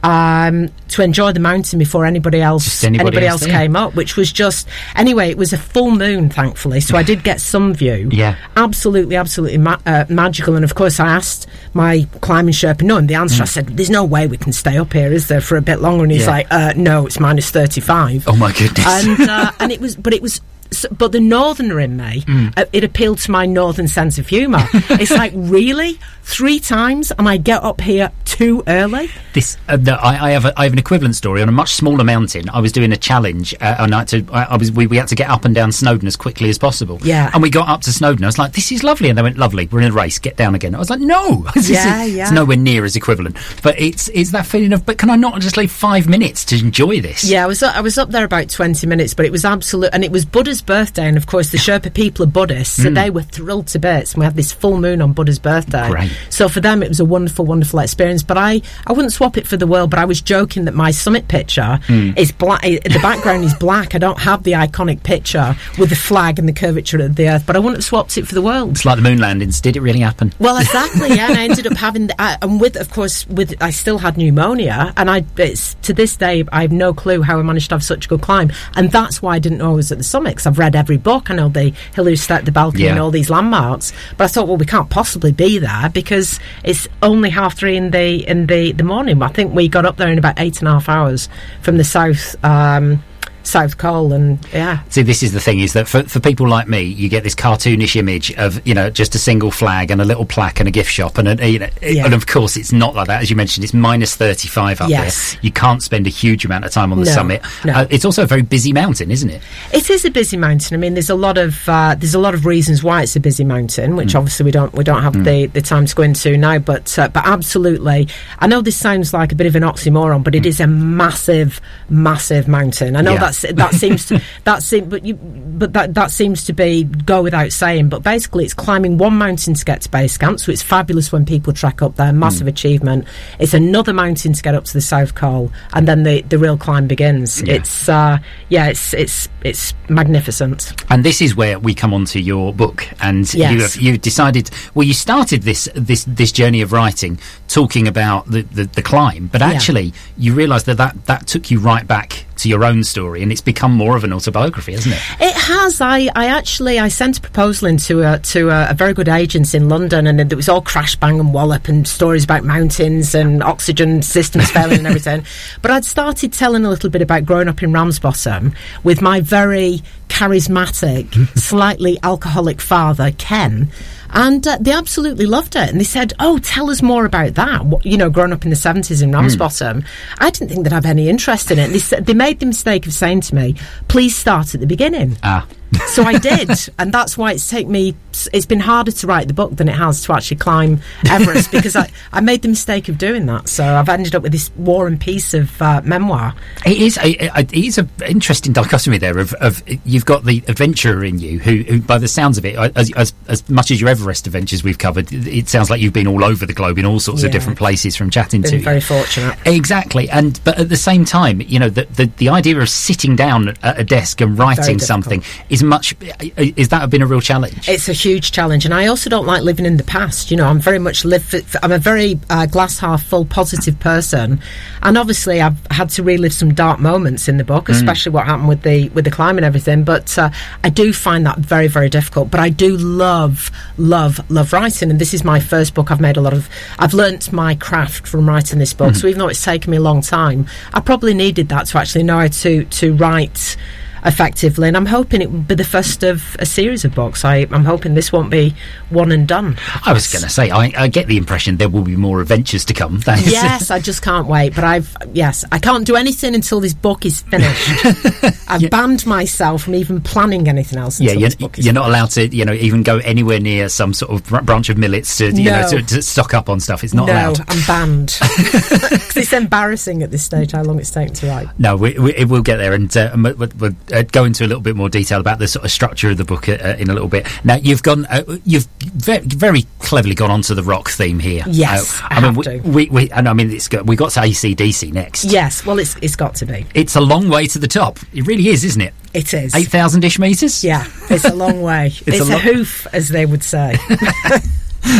Um, 0.00 0.68
to 0.90 1.02
enjoy 1.02 1.32
the 1.32 1.40
mountain 1.40 1.76
before 1.78 2.06
anybody 2.06 2.40
else 2.40 2.64
Just 2.64 2.84
anybody 2.84 3.26
else 3.26 3.40
there. 3.40 3.50
came 3.50 3.74
up, 3.74 3.96
which 3.96 4.16
was 4.16 4.30
just 4.30 4.68
anyway. 4.94 5.28
It 5.28 5.36
was 5.36 5.52
a 5.52 5.58
full 5.58 5.90
moon, 5.90 6.30
thankfully, 6.30 6.80
so 6.80 6.96
I 6.96 7.02
did 7.02 7.24
get 7.24 7.40
some 7.40 7.74
view. 7.74 8.08
Yeah. 8.12 8.36
absolutely, 8.56 9.16
absolutely 9.16 9.58
ma- 9.58 9.80
uh, 9.84 10.04
magical. 10.08 10.54
And 10.54 10.64
of 10.64 10.76
course, 10.76 11.00
I 11.00 11.08
asked 11.08 11.48
my 11.74 12.06
climbing 12.20 12.54
Sherpa, 12.54 12.82
no, 12.82 12.96
and 12.96 13.08
the 13.08 13.16
answer 13.16 13.42
I 13.42 13.46
said, 13.46 13.66
"There's 13.76 13.90
no 13.90 14.04
way 14.04 14.28
we 14.28 14.36
can 14.36 14.52
stay 14.52 14.78
up 14.78 14.92
here, 14.92 15.12
is 15.12 15.26
there, 15.26 15.40
for 15.40 15.56
a 15.56 15.62
bit 15.62 15.80
longer?" 15.80 16.04
And 16.04 16.12
he's. 16.12 16.22
Yeah. 16.26 16.30
like, 16.30 16.46
uh, 16.52 16.74
"No, 16.76 17.06
it's 17.06 17.18
minus 17.18 17.50
thirty-five. 17.50 18.28
Oh 18.28 18.36
my 18.36 18.52
goodness. 18.52 18.86
and 19.04 19.28
uh, 19.28 19.50
and 19.60 19.72
it 19.72 19.80
was, 19.80 19.96
but 19.96 20.14
it 20.14 20.22
was. 20.22 20.40
S 20.72 20.86
but 20.90 21.12
the 21.12 21.20
northerner 21.20 21.80
in 21.80 21.96
me, 21.96 22.24
Hmm. 22.26 22.48
uh, 22.56 22.64
it 22.72 22.84
appealed 22.84 23.18
to 23.18 23.30
my 23.30 23.46
northern 23.46 23.88
sense 23.88 24.18
of 24.18 24.26
humour. 24.28 24.66
it's 24.90 25.10
like 25.10 25.32
really 25.34 25.98
three 26.22 26.60
times, 26.60 27.10
and 27.18 27.28
I 27.28 27.36
get 27.38 27.62
up 27.64 27.80
here 27.80 28.10
too 28.24 28.62
early. 28.66 29.08
This, 29.32 29.56
uh, 29.68 29.76
no, 29.76 29.94
I, 29.94 30.28
I 30.28 30.30
have 30.32 30.44
a, 30.44 30.52
I 30.60 30.64
have 30.64 30.72
an 30.74 30.78
equivalent 30.78 31.14
story 31.16 31.40
on 31.42 31.48
a 31.48 31.52
much 31.52 31.72
smaller 31.74 32.04
mountain. 32.04 32.48
I 32.50 32.60
was 32.60 32.70
doing 32.72 32.92
a 32.92 32.96
challenge, 32.96 33.54
uh, 33.60 33.76
and 33.78 33.94
I, 33.94 33.98
had 34.00 34.08
to, 34.08 34.26
I, 34.32 34.42
I 34.44 34.56
was 34.56 34.70
we, 34.70 34.86
we 34.86 34.96
had 34.98 35.08
to 35.08 35.14
get 35.14 35.30
up 35.30 35.44
and 35.44 35.54
down 35.54 35.72
Snowdon 35.72 36.06
as 36.06 36.16
quickly 36.16 36.48
as 36.50 36.58
possible. 36.58 36.98
Yeah. 37.02 37.30
and 37.32 37.42
we 37.42 37.48
got 37.50 37.68
up 37.68 37.80
to 37.82 37.92
Snowdon. 37.92 38.24
I 38.24 38.28
was 38.28 38.38
like, 38.38 38.52
"This 38.52 38.70
is 38.72 38.82
lovely," 38.84 39.08
and 39.08 39.16
they 39.16 39.22
went, 39.22 39.38
"Lovely, 39.38 39.68
we're 39.72 39.80
in 39.80 39.90
a 39.90 39.92
race. 39.92 40.18
Get 40.18 40.36
down 40.36 40.54
again." 40.54 40.74
I 40.74 40.78
was 40.78 40.90
like, 40.90 41.00
"No, 41.00 41.46
This 41.54 41.70
Yeah, 41.70 42.04
yeah. 42.04 42.22
it's 42.24 42.32
nowhere 42.32 42.56
near 42.58 42.84
as 42.84 42.94
equivalent." 42.96 43.36
But 43.62 43.80
it's 43.80 44.08
it's 44.12 44.30
that 44.32 44.46
feeling 44.46 44.72
of, 44.72 44.84
"But 44.84 44.98
can 44.98 45.08
I 45.10 45.16
not 45.16 45.40
just 45.40 45.56
leave 45.56 45.72
five 45.72 46.06
minutes 46.08 46.44
to 46.46 46.58
enjoy 46.58 47.00
this?" 47.00 47.24
Yeah, 47.24 47.44
I 47.44 47.46
was 47.46 47.62
I 47.62 47.80
was 47.80 47.96
up 47.96 48.10
there 48.10 48.24
about 48.24 48.48
twenty 48.50 48.86
minutes, 48.86 49.14
but 49.14 49.24
it 49.24 49.32
was 49.32 49.44
absolute, 49.44 49.90
and 49.94 50.04
it 50.04 50.12
was 50.12 50.24
Buddha's 50.26 50.57
birthday, 50.62 51.06
and 51.08 51.16
of 51.16 51.26
course 51.26 51.50
the 51.50 51.58
Sherpa 51.58 51.92
people 51.94 52.24
are 52.24 52.28
Buddhists, 52.28 52.82
so 52.82 52.90
they 52.90 53.10
were 53.10 53.22
thrilled 53.22 53.66
to 53.68 53.78
bits, 53.78 54.12
and 54.14 54.20
we 54.20 54.24
had 54.24 54.36
this 54.36 54.52
full 54.52 54.78
moon 54.78 55.00
on 55.02 55.12
Buddha's 55.12 55.38
birthday. 55.38 55.88
Great. 55.88 56.10
So 56.30 56.48
for 56.48 56.60
them, 56.60 56.82
it 56.82 56.88
was 56.88 57.00
a 57.00 57.04
wonderful, 57.04 57.44
wonderful 57.44 57.78
experience. 57.80 58.22
But 58.22 58.38
I, 58.38 58.60
I 58.86 58.92
wouldn't 58.92 59.12
swap 59.12 59.36
it 59.36 59.46
for 59.46 59.56
the 59.56 59.66
world. 59.66 59.90
But 59.90 59.98
I 59.98 60.04
was 60.04 60.20
joking 60.20 60.64
that 60.66 60.74
my 60.74 60.90
summit 60.90 61.28
picture 61.28 61.78
Hmm. 61.86 62.10
is 62.16 62.32
black. 62.32 62.62
The 62.62 62.98
background 63.02 63.44
is 63.44 63.54
black. 63.54 63.94
I 63.94 63.98
don't 63.98 64.18
have 64.20 64.42
the 64.42 64.52
iconic 64.52 65.02
picture 65.02 65.56
with 65.78 65.90
the 65.90 65.96
flag 65.96 66.38
and 66.38 66.48
the 66.48 66.52
curvature 66.52 66.98
of 67.02 67.16
the 67.16 67.28
earth, 67.28 67.44
but 67.46 67.56
I 67.56 67.58
wouldn't 67.58 67.76
have 67.78 67.84
swapped 67.84 68.16
it 68.18 68.26
for 68.26 68.34
the 68.34 68.42
world. 68.42 68.70
It's 68.72 68.84
like 68.84 68.96
the 68.96 69.02
moon 69.02 69.18
landings. 69.18 69.60
Did 69.60 69.76
it 69.76 69.80
really 69.80 70.00
happen? 70.00 70.32
Well, 70.38 70.56
exactly, 70.60 71.08
yeah. 71.10 71.28
And 71.28 71.38
I 71.38 71.44
ended 71.44 71.66
up 71.66 71.76
having, 71.76 72.08
the, 72.08 72.20
I, 72.20 72.36
and 72.42 72.60
with, 72.60 72.76
of 72.76 72.90
course, 72.90 73.26
with 73.28 73.54
I 73.62 73.70
still 73.70 73.98
had 73.98 74.16
pneumonia, 74.16 74.92
and 74.96 75.10
I, 75.10 75.24
it's 75.36 75.74
to 75.82 75.92
this 75.92 76.16
day, 76.16 76.44
I 76.52 76.62
have 76.62 76.72
no 76.72 76.92
clue 76.94 77.22
how 77.22 77.38
I 77.38 77.42
managed 77.42 77.68
to 77.70 77.74
have 77.74 77.84
such 77.84 78.06
a 78.06 78.08
good 78.08 78.22
climb, 78.22 78.52
and 78.76 78.90
that's 78.90 79.20
why 79.22 79.34
I 79.34 79.38
didn't 79.38 79.58
know 79.58 79.70
I 79.70 79.74
was 79.74 79.92
at 79.92 79.98
the 79.98 80.04
summit. 80.04 80.30
Because 80.30 80.46
I've 80.48 80.58
read 80.58 80.74
every 80.74 80.96
book, 80.96 81.30
I 81.30 81.34
know 81.34 81.48
the 81.48 81.72
Hillary 81.94 82.16
Step 82.16 82.44
the 82.44 82.52
balcony 82.52 82.84
Yeah. 82.84 82.90
and 82.92 83.00
all 83.00 83.10
these 83.10 83.30
landmarks, 83.30 83.92
but 84.16 84.24
I 84.24 84.28
thought, 84.28 84.48
well, 84.48 84.56
we 84.56 84.66
can't 84.66 84.90
possibly 84.90 85.30
be 85.32 85.58
there 85.58 85.88
because 85.92 86.40
it's 86.64 86.88
only 87.02 87.30
half 87.30 87.56
three 87.56 87.76
in 87.76 87.90
the 87.90 88.26
in 88.28 88.46
the 88.46 88.72
the 88.72 88.84
morning. 88.84 89.22
I 89.22 89.28
think 89.28 89.54
we 89.54 89.68
got 89.68 89.84
up 89.86 89.96
there 89.98 90.08
in 90.08 90.18
about 90.18 90.34
eight 90.40 90.58
and 90.58 90.68
a 90.68 90.72
half 90.72 90.88
hours 90.88 91.28
from 91.60 91.76
the 91.78 91.84
south. 91.84 92.34
Um, 92.44 93.02
South 93.44 93.78
Col 93.78 94.12
and 94.12 94.38
yeah 94.52 94.80
See, 94.90 95.02
this 95.02 95.22
is 95.22 95.32
the 95.32 95.40
thing: 95.40 95.60
is 95.60 95.72
that 95.72 95.88
for, 95.88 96.02
for 96.02 96.20
people 96.20 96.46
like 96.48 96.68
me, 96.68 96.82
you 96.82 97.08
get 97.08 97.22
this 97.24 97.34
cartoonish 97.34 97.96
image 97.96 98.32
of 98.36 98.66
you 98.66 98.74
know 98.74 98.90
just 98.90 99.14
a 99.14 99.18
single 99.18 99.50
flag 99.50 99.90
and 99.90 100.00
a 100.00 100.04
little 100.04 100.26
plaque 100.26 100.60
and 100.60 100.68
a 100.68 100.70
gift 100.70 100.90
shop, 100.90 101.16
and 101.18 101.28
a, 101.40 101.48
you 101.50 101.58
know, 101.58 101.68
Yeah. 101.82 102.04
and 102.04 102.14
of 102.14 102.26
course 102.26 102.56
it's 102.56 102.72
not 102.72 102.94
like 102.94 103.06
that. 103.06 103.22
As 103.22 103.30
you 103.30 103.36
mentioned, 103.36 103.64
it's 103.64 103.72
minus 103.74 104.14
thirty 104.16 104.48
five 104.48 104.80
up 104.80 104.90
Yes. 104.90 105.32
there. 105.32 105.40
You 105.42 105.50
can't 105.52 105.82
spend 105.82 106.06
a 106.06 106.10
huge 106.10 106.44
amount 106.44 106.64
of 106.66 106.72
time 106.72 106.92
on 106.92 106.98
the 106.98 107.06
No, 107.06 107.12
summit. 107.12 107.42
no. 107.64 107.72
Uh, 107.72 107.86
it's 107.90 108.04
also 108.04 108.22
a 108.22 108.26
very 108.26 108.42
busy 108.42 108.72
mountain, 108.72 109.10
isn't 109.10 109.30
it? 109.30 109.40
It 109.72 109.88
is 109.88 110.04
a 110.04 110.10
busy 110.10 110.36
mountain. 110.36 110.74
I 110.74 110.78
mean, 110.78 110.94
there's 110.94 111.10
a 111.10 111.14
lot 111.14 111.38
of 111.38 111.66
uh, 111.68 111.94
there's 111.98 112.14
a 112.14 112.18
lot 112.18 112.34
of 112.34 112.44
reasons 112.44 112.82
why 112.82 113.02
it's 113.02 113.16
a 113.16 113.20
busy 113.20 113.44
mountain, 113.44 113.96
which 113.96 114.14
obviously 114.14 114.44
we 114.44 114.50
don't 114.50 114.72
we 114.74 114.84
don't 114.84 115.02
have 115.02 115.24
the, 115.24 115.46
the 115.46 115.62
time 115.62 115.86
to 115.86 115.94
go 115.94 116.02
into 116.02 116.36
now. 116.36 116.58
But 116.58 116.98
uh, 116.98 117.08
but 117.08 117.26
absolutely, 117.26 118.08
I 118.40 118.46
know 118.46 118.60
this 118.60 118.76
sounds 118.76 119.12
like 119.14 119.32
a 119.32 119.34
bit 119.34 119.46
of 119.46 119.56
an 119.56 119.62
oxymoron, 119.62 120.22
but 120.22 120.34
it 120.34 120.44
is 120.44 120.60
a 120.60 120.66
massive, 120.66 121.60
massive 121.88 122.46
mountain. 122.48 122.94
I 122.96 123.00
know 123.00 123.14
Yeah. 123.14 123.20
That's 123.28 123.52
that 123.54 123.74
seems 123.74 124.06
to 124.06 124.20
that 124.44 124.62
seem, 124.62 124.88
but 124.88 125.04
you 125.04 125.14
but 125.14 125.72
that 125.72 125.94
that 125.94 126.10
seems 126.10 126.44
to 126.44 126.52
be 126.52 126.84
go 126.84 127.22
without 127.22 127.52
saying. 127.52 127.88
But 127.88 128.02
basically, 128.02 128.44
it's 128.44 128.54
climbing 128.54 128.98
one 128.98 129.14
mountain 129.16 129.54
to 129.54 129.64
get 129.64 129.82
to 129.82 129.90
base 129.90 130.16
camp, 130.16 130.40
so 130.40 130.52
it's 130.52 130.62
fabulous 130.62 131.12
when 131.12 131.24
people 131.24 131.52
trek 131.52 131.82
up 131.82 131.96
there. 131.96 132.12
Massive 132.12 132.46
achievement. 132.46 133.06
It's 133.38 133.54
another 133.54 133.92
mountain 133.92 134.32
to 134.32 134.42
get 134.42 134.54
up 134.54 134.64
to 134.64 134.72
the 134.72 134.80
South 134.80 135.14
Col, 135.14 135.50
and 135.72 135.86
then 135.86 136.02
the 136.02 136.22
the 136.22 136.38
real 136.38 136.56
climb 136.56 136.86
begins. 136.86 137.42
Yeah. 137.42 137.54
It's 137.54 137.88
uh, 137.88 138.18
yeah, 138.48 138.66
it's 138.68 138.94
it's 138.94 139.28
it's 139.42 139.74
magnificent. 139.88 140.72
And 140.90 141.04
this 141.04 141.20
is 141.20 141.36
where 141.36 141.58
we 141.58 141.74
come 141.74 141.92
on 141.94 142.04
to 142.06 142.20
your 142.20 142.52
book, 142.52 142.88
and 143.00 143.32
you 143.34 143.40
Yes. 143.40 143.74
have 143.74 143.82
you 143.82 143.98
decided. 143.98 144.50
Well, 144.74 144.86
you 144.86 144.94
started 144.94 145.42
this 145.42 145.68
this 145.74 146.04
this 146.04 146.32
journey 146.32 146.62
of 146.62 146.72
writing 146.72 147.18
talking 147.48 147.86
about 147.88 148.30
the 148.30 148.42
the, 148.42 148.64
the 148.64 148.82
climb, 148.82 149.28
but 149.30 149.40
Yeah. 149.40 149.48
actually 149.50 149.92
you 150.16 150.34
realised 150.34 150.66
that, 150.66 150.76
that 150.78 151.06
that 151.06 151.26
took 151.26 151.50
you 151.50 151.58
right 151.60 151.86
back 151.86 152.24
to 152.38 152.48
your 152.48 152.64
own 152.64 152.84
story, 152.84 153.22
and 153.22 153.30
it's 153.30 153.40
become 153.40 153.72
more 153.72 153.96
of 153.96 154.04
an 154.04 154.12
autobiography, 154.12 154.72
hasn't 154.72 154.94
it? 154.94 155.00
It 155.20 155.34
has. 155.34 155.80
I, 155.80 156.08
I 156.14 156.26
actually 156.26 156.78
I 156.78 156.88
sent 156.88 157.18
a 157.18 157.20
proposal 157.20 157.68
into 157.68 158.02
a, 158.02 158.18
to 158.18 158.50
a, 158.50 158.70
a 158.70 158.74
very 158.74 158.94
good 158.94 159.08
agent 159.08 159.54
in 159.54 159.68
London, 159.68 160.06
and 160.06 160.20
it 160.20 160.34
was 160.34 160.48
all 160.48 160.62
crash 160.62 160.96
bang 160.96 161.20
and 161.20 161.34
wallop 161.34 161.68
and 161.68 161.86
stories 161.86 162.24
about 162.24 162.44
mountains 162.44 163.14
and 163.14 163.42
oxygen 163.42 164.02
systems 164.02 164.50
failing 164.50 164.78
and 164.78 164.86
everything. 164.86 165.24
But 165.62 165.70
I'd 165.70 165.84
started 165.84 166.32
telling 166.32 166.64
a 166.64 166.70
little 166.70 166.90
bit 166.90 167.02
about 167.02 167.24
growing 167.24 167.48
up 167.48 167.62
in 167.62 167.72
Ramsbottom 167.72 168.54
with 168.84 169.02
my 169.02 169.20
very 169.20 169.82
charismatic, 170.08 171.28
slightly 171.38 171.98
alcoholic 172.02 172.60
father, 172.60 173.12
Ken. 173.12 173.70
And 174.10 174.46
uh, 174.46 174.58
they 174.60 174.72
absolutely 174.72 175.26
loved 175.26 175.56
it. 175.56 175.68
And 175.70 175.78
they 175.80 175.84
said, 175.84 176.12
Oh, 176.18 176.38
tell 176.38 176.70
us 176.70 176.82
more 176.82 177.04
about 177.04 177.34
that. 177.34 177.64
What, 177.64 177.84
you 177.84 177.96
know, 177.96 178.10
growing 178.10 178.32
up 178.32 178.44
in 178.44 178.50
the 178.50 178.56
70s 178.56 179.02
in 179.02 179.12
Ramsbottom. 179.12 179.84
I 180.18 180.30
didn't 180.30 180.50
think 180.50 180.64
they'd 180.64 180.72
have 180.72 180.86
any 180.86 181.08
interest 181.08 181.50
in 181.50 181.58
it. 181.58 181.68
They, 181.68 181.78
said, 181.78 182.06
they 182.06 182.14
made 182.14 182.40
the 182.40 182.46
mistake 182.46 182.86
of 182.86 182.92
saying 182.92 183.22
to 183.22 183.34
me, 183.34 183.54
Please 183.88 184.16
start 184.16 184.54
at 184.54 184.60
the 184.60 184.66
beginning. 184.66 185.16
Ah. 185.22 185.46
So 185.88 186.02
I 186.04 186.18
did, 186.18 186.50
and 186.78 186.92
that's 186.92 187.16
why 187.18 187.32
it's 187.32 187.48
taken 187.48 187.70
me. 187.72 187.94
It's 188.32 188.46
been 188.46 188.60
harder 188.60 188.90
to 188.90 189.06
write 189.06 189.28
the 189.28 189.34
book 189.34 189.54
than 189.56 189.68
it 189.68 189.74
has 189.76 190.02
to 190.04 190.12
actually 190.12 190.38
climb 190.38 190.80
Everest 191.08 191.52
because 191.52 191.76
I, 191.76 191.88
I 192.12 192.20
made 192.20 192.42
the 192.42 192.48
mistake 192.48 192.88
of 192.88 192.98
doing 192.98 193.26
that. 193.26 193.48
So 193.48 193.64
I've 193.64 193.88
ended 193.88 194.14
up 194.14 194.22
with 194.22 194.32
this 194.32 194.50
War 194.56 194.88
and 194.88 195.00
Peace 195.00 195.34
of 195.34 195.60
uh, 195.62 195.80
memoir. 195.84 196.34
It 196.66 196.78
is. 196.78 196.98
A, 196.98 197.38
it 197.40 197.52
is 197.54 197.78
an 197.78 197.88
interesting 198.06 198.52
dichotomy 198.52 198.98
there. 198.98 199.18
Of, 199.18 199.34
of 199.34 199.62
you've 199.84 200.04
got 200.06 200.24
the 200.24 200.42
adventurer 200.48 201.04
in 201.04 201.18
you, 201.18 201.38
who, 201.38 201.58
who 201.62 201.80
by 201.80 201.98
the 201.98 202.08
sounds 202.08 202.38
of 202.38 202.44
it, 202.44 202.56
as, 202.76 202.90
as 202.92 203.12
as 203.28 203.48
much 203.48 203.70
as 203.70 203.80
your 203.80 203.88
Everest 203.90 204.26
adventures 204.26 204.64
we've 204.64 204.78
covered, 204.78 205.12
it 205.12 205.48
sounds 205.48 205.70
like 205.70 205.80
you've 205.80 205.92
been 205.92 206.08
all 206.08 206.24
over 206.24 206.44
the 206.44 206.52
globe 206.54 206.78
in 206.78 206.86
all 206.86 206.98
sorts 207.00 207.22
Yeah. 207.22 207.26
of 207.26 207.32
different 207.32 207.58
places 207.58 207.94
from 207.96 208.10
chatting 208.10 208.42
to 208.42 208.50
Been 208.50 208.58
you. 208.60 208.64
very 208.64 208.80
fortunate. 208.80 209.38
Exactly, 209.46 210.10
and 210.10 210.40
but 210.44 210.58
at 210.58 210.68
the 210.68 210.76
same 210.76 211.04
time, 211.04 211.40
you 211.40 211.58
know, 211.58 211.68
the 211.70 211.84
the, 211.94 212.06
the 212.16 212.28
idea 212.30 212.58
of 212.58 212.68
sitting 212.68 213.14
down 213.14 213.54
at 213.62 213.78
a 213.78 213.84
desk 213.84 214.20
and 214.20 214.36
writing 214.38 214.78
something 214.80 215.22
is 215.50 215.57
much. 215.62 215.94
Is 216.36 216.68
that 216.68 216.88
been 216.90 217.02
a 217.02 217.06
real 217.06 217.20
challenge? 217.20 217.68
It's 217.68 217.88
a 217.88 217.92
huge 217.92 218.32
challenge, 218.32 218.64
and 218.64 218.74
I 218.74 218.86
also 218.86 219.10
don't 219.10 219.26
like 219.26 219.42
living 219.42 219.66
in 219.66 219.76
the 219.76 219.84
past. 219.84 220.30
You 220.30 220.36
know, 220.36 220.46
I'm 220.46 220.60
very 220.60 220.78
much 220.78 221.04
live. 221.04 221.24
For, 221.24 221.40
I'm 221.62 221.72
a 221.72 221.78
very 221.78 222.18
uh, 222.30 222.46
glass 222.46 222.78
half 222.78 223.02
full, 223.04 223.24
positive 223.24 223.78
person, 223.80 224.40
and 224.82 224.98
obviously 224.98 225.40
I've 225.40 225.64
had 225.70 225.90
to 225.90 226.02
relive 226.02 226.32
some 226.32 226.54
dark 226.54 226.80
moments 226.80 227.28
in 227.28 227.36
the 227.36 227.44
book, 227.44 227.68
especially 227.68 228.12
what 228.12 228.26
happened 228.26 228.48
with 228.48 228.62
the 228.62 228.88
with 228.90 229.04
the 229.04 229.10
climb 229.10 229.38
and 229.38 229.44
everything. 229.44 229.84
But 229.84 230.16
uh, 230.18 230.30
I 230.64 230.70
do 230.70 230.92
find 230.92 231.26
that 231.26 231.38
very, 231.38 231.68
very 231.68 231.88
difficult. 231.88 232.30
But 232.30 232.40
I 232.40 232.48
do 232.48 232.76
love, 232.76 233.50
love, 233.76 234.20
love 234.30 234.52
writing, 234.52 234.90
and 234.90 235.00
this 235.00 235.14
is 235.14 235.24
my 235.24 235.40
first 235.40 235.74
book. 235.74 235.90
I've 235.90 236.00
made 236.00 236.16
a 236.16 236.20
lot 236.20 236.32
of. 236.32 236.48
I've 236.78 236.94
learnt 236.94 237.32
my 237.32 237.54
craft 237.54 238.06
from 238.06 238.28
writing 238.28 238.58
this 238.58 238.72
book. 238.72 238.94
So 238.94 239.06
even 239.06 239.18
though 239.18 239.28
it's 239.28 239.44
taken 239.44 239.70
me 239.70 239.76
a 239.76 239.80
long 239.80 240.00
time, 240.00 240.46
I 240.72 240.80
probably 240.80 241.14
needed 241.14 241.48
that 241.50 241.66
to 241.66 241.78
actually 241.78 242.04
know 242.04 242.18
how 242.18 242.28
to 242.28 242.64
to 242.64 242.94
write 242.94 243.56
effectively. 244.04 244.68
And 244.68 244.76
I'm 244.76 244.86
hoping 244.86 245.22
it 245.22 245.30
will 245.30 245.40
be 245.40 245.54
the 245.54 245.64
first 245.64 246.02
of 246.02 246.36
a 246.38 246.46
series 246.46 246.84
of 246.84 246.94
books. 246.94 247.24
I, 247.24 247.46
I'm 247.50 247.64
hoping 247.64 247.94
this 247.94 248.12
won't 248.12 248.30
be 248.30 248.54
one 248.90 249.12
and 249.12 249.26
done. 249.26 249.56
I 249.84 249.92
was 249.92 250.10
going 250.12 250.22
to 250.22 250.30
say, 250.30 250.50
I, 250.50 250.72
I 250.76 250.88
get 250.88 251.06
the 251.06 251.16
impression 251.16 251.56
there 251.56 251.68
will 251.68 251.82
be 251.82 251.96
more 251.96 252.20
adventures 252.20 252.64
to 252.66 252.74
come. 252.74 253.00
That 253.00 253.20
is- 253.20 253.32
yes, 253.32 253.70
I 253.70 253.80
just 253.80 254.02
can't 254.02 254.26
wait. 254.26 254.54
But 254.54 254.64
I've 254.64 254.96
yes, 255.12 255.44
I 255.52 255.58
can't 255.58 255.86
do 255.86 255.96
anything 255.96 256.34
until 256.34 256.60
this 256.60 256.74
book 256.74 257.04
is 257.04 257.20
finished. 257.22 257.84
I've 258.48 258.70
banned 258.70 259.06
myself 259.06 259.62
from 259.64 259.74
even 259.74 260.00
planning 260.00 260.48
anything 260.48 260.78
else 260.78 261.00
Yeah, 261.00 261.12
you're, 261.12 261.28
this 261.28 261.34
book 261.34 261.58
is 261.58 261.64
you're 261.64 261.74
not 261.74 261.88
allowed 261.88 262.10
to, 262.10 262.26
you 262.34 262.44
know, 262.44 262.52
even 262.54 262.82
go 262.82 262.98
anywhere 262.98 263.40
near 263.40 263.68
some 263.68 263.92
sort 263.94 264.12
of 264.12 264.46
branch 264.46 264.68
of 264.68 264.78
Millets 264.78 265.16
to, 265.18 265.30
you 265.30 265.50
know, 265.50 265.68
to, 265.68 265.82
to 265.82 266.02
stock 266.02 266.34
up 266.34 266.48
on 266.48 266.60
stuff. 266.60 266.84
It's 266.84 266.94
not 266.94 267.06
no, 267.06 267.12
allowed. 267.12 267.40
I'm 267.48 267.66
banned 267.66 268.18
because 268.36 269.16
it's 269.16 269.32
embarrassing 269.32 270.02
at 270.02 270.10
this 270.10 270.24
stage 270.24 270.52
how 270.52 270.62
long 270.62 270.78
it's 270.78 270.90
taken 270.90 271.14
to 271.14 271.26
write. 271.26 271.48
No, 271.58 271.76
we, 271.76 271.98
we, 271.98 272.14
it 272.14 272.28
will 272.28 272.42
get 272.42 272.56
there, 272.56 272.72
and 272.72 272.94
uh, 272.96 273.10
we're, 273.16 273.48
we're 273.58 273.74
uh, 273.92 274.02
go 274.02 274.24
into 274.24 274.44
a 274.44 274.48
little 274.48 274.60
bit 274.62 274.76
more 274.76 274.88
detail 274.88 275.20
about 275.20 275.38
the 275.38 275.48
sort 275.48 275.64
of 275.64 275.70
structure 275.70 276.10
of 276.10 276.16
the 276.16 276.24
book 276.24 276.48
uh, 276.48 276.52
uh, 276.52 276.76
in 276.78 276.90
a 276.90 276.92
little 276.92 277.08
bit. 277.08 277.26
Now, 277.44 277.56
you've 277.56 277.82
gone, 277.82 278.06
uh, 278.06 278.22
you've 278.44 278.66
very, 278.80 279.20
very 279.26 279.66
cleverly 279.80 280.14
gone 280.14 280.30
onto 280.30 280.54
the 280.54 280.62
rock 280.62 280.88
theme 280.90 281.18
here. 281.18 281.44
Yes, 281.46 282.00
Uh, 282.02 282.06
I 282.10 282.14
I, 282.14 282.20
mean, 282.20 282.24
have 282.24 282.36
we, 282.36 282.42
to. 282.44 282.58
we, 282.68 282.88
we, 282.90 283.10
and 283.10 283.28
I 283.28 283.32
mean, 283.32 283.50
it's 283.50 283.68
got, 283.68 283.86
we 283.86 283.96
got 283.96 284.10
to 284.12 284.20
ACDC 284.20 284.92
next. 284.92 285.24
Yes, 285.24 285.64
well, 285.66 285.78
it's 285.78 285.96
it's 286.02 286.16
got 286.16 286.34
to 286.36 286.46
be. 286.46 286.66
It's 286.74 286.96
a 286.96 287.00
long 287.00 287.28
way 287.28 287.46
to 287.48 287.58
the 287.58 287.68
top. 287.68 287.98
It 288.12 288.26
really 288.26 288.48
is, 288.48 288.64
isn't 288.64 288.80
it? 288.82 288.94
It 289.14 289.32
is. 289.34 289.54
8,000 289.54 290.04
ish 290.04 290.18
metres? 290.18 290.62
Yeah, 290.62 290.86
it's 291.10 291.24
a 291.24 291.34
long 291.34 291.62
way. 291.62 291.86
it's 292.06 292.20
a 292.20 292.24
a, 292.24 292.34
lo- 292.34 292.38
hoof, 292.38 292.86
as 292.92 293.08
they 293.08 293.26
would 293.26 293.42
say. 293.42 293.76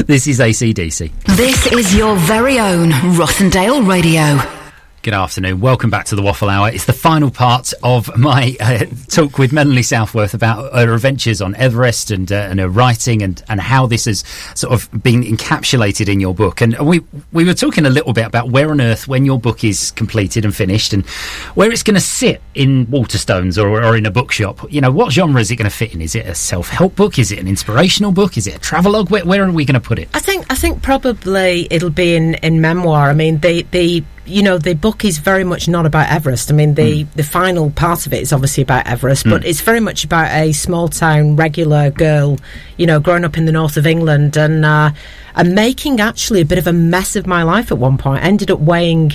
This 0.06 0.26
is 0.26 0.38
ACDC. 0.40 1.10
This 1.36 1.66
is 1.72 1.94
your 1.94 2.16
very 2.16 2.58
own 2.58 2.90
Rossendale 2.90 3.86
Radio. 3.88 4.36
Good 5.02 5.14
afternoon. 5.14 5.60
Welcome 5.60 5.90
back 5.90 6.06
to 6.06 6.16
the 6.16 6.22
Waffle 6.22 6.48
Hour. 6.48 6.70
It's 6.70 6.86
the 6.86 6.92
final 6.92 7.30
part 7.30 7.72
of 7.84 8.14
my 8.18 8.56
uh, 8.58 8.84
talk 9.08 9.38
with 9.38 9.52
Melanie 9.52 9.84
Southworth 9.84 10.34
about 10.34 10.74
her 10.74 10.92
adventures 10.92 11.40
on 11.40 11.54
Everest 11.54 12.10
and, 12.10 12.30
uh, 12.32 12.34
and 12.34 12.58
her 12.58 12.68
writing 12.68 13.22
and, 13.22 13.40
and 13.48 13.60
how 13.60 13.86
this 13.86 14.06
has 14.06 14.24
sort 14.56 14.74
of 14.74 14.90
been 15.00 15.22
encapsulated 15.22 16.08
in 16.08 16.18
your 16.18 16.34
book. 16.34 16.60
And 16.60 16.76
we 16.80 17.00
we 17.32 17.44
were 17.44 17.54
talking 17.54 17.86
a 17.86 17.90
little 17.90 18.12
bit 18.12 18.26
about 18.26 18.50
where 18.50 18.72
on 18.72 18.80
earth, 18.80 19.06
when 19.06 19.24
your 19.24 19.38
book 19.38 19.62
is 19.62 19.92
completed 19.92 20.44
and 20.44 20.54
finished, 20.54 20.92
and 20.92 21.06
where 21.54 21.70
it's 21.70 21.84
going 21.84 21.94
to 21.94 22.00
sit 22.00 22.42
in 22.56 22.84
Waterstones 22.88 23.56
or, 23.56 23.84
or 23.84 23.96
in 23.96 24.04
a 24.04 24.10
bookshop. 24.10 24.60
You 24.68 24.80
know, 24.80 24.90
what 24.90 25.12
genre 25.12 25.40
is 25.40 25.52
it 25.52 25.56
going 25.56 25.70
to 25.70 25.76
fit 25.76 25.94
in? 25.94 26.00
Is 26.00 26.16
it 26.16 26.26
a 26.26 26.34
self 26.34 26.70
help 26.70 26.96
book? 26.96 27.20
Is 27.20 27.30
it 27.30 27.38
an 27.38 27.46
inspirational 27.46 28.10
book? 28.10 28.36
Is 28.36 28.48
it 28.48 28.56
a 28.56 28.58
travelogue? 28.58 29.10
Where, 29.10 29.24
where 29.24 29.44
are 29.44 29.52
we 29.52 29.64
going 29.64 29.80
to 29.80 29.88
put 29.88 30.00
it? 30.00 30.08
I 30.12 30.18
think 30.18 30.44
I 30.50 30.56
think 30.56 30.82
probably 30.82 31.68
it'll 31.70 31.88
be 31.88 32.16
in, 32.16 32.34
in 32.34 32.60
memoir. 32.60 33.10
I 33.10 33.14
mean, 33.14 33.38
the 33.38 33.62
the 33.70 34.02
you 34.28 34.42
know 34.42 34.58
the 34.58 34.74
book 34.74 35.04
is 35.04 35.18
very 35.18 35.44
much 35.44 35.68
not 35.68 35.86
about 35.86 36.10
Everest. 36.10 36.50
I 36.50 36.54
mean, 36.54 36.74
the 36.74 37.04
the 37.16 37.22
final 37.22 37.70
part 37.70 38.06
of 38.06 38.12
it 38.12 38.22
is 38.22 38.32
obviously 38.32 38.62
about 38.62 38.86
Everest, 38.86 39.24
but 39.24 39.44
it's 39.44 39.60
very 39.60 39.80
much 39.80 40.04
about 40.04 40.30
a 40.32 40.52
small 40.52 40.88
town 40.88 41.36
regular 41.36 41.90
girl, 41.90 42.38
you 42.76 42.86
know, 42.86 43.00
growing 43.00 43.24
up 43.24 43.36
in 43.38 43.46
the 43.46 43.52
north 43.52 43.76
of 43.76 43.86
England 43.86 44.36
and 44.36 44.64
uh, 44.64 44.90
and 45.34 45.54
making 45.54 46.00
actually 46.00 46.42
a 46.42 46.44
bit 46.44 46.58
of 46.58 46.66
a 46.66 46.72
mess 46.72 47.16
of 47.16 47.26
my 47.26 47.42
life 47.42 47.72
at 47.72 47.78
one 47.78 47.98
point. 47.98 48.22
I 48.22 48.26
ended 48.26 48.50
up 48.50 48.60
weighing. 48.60 49.12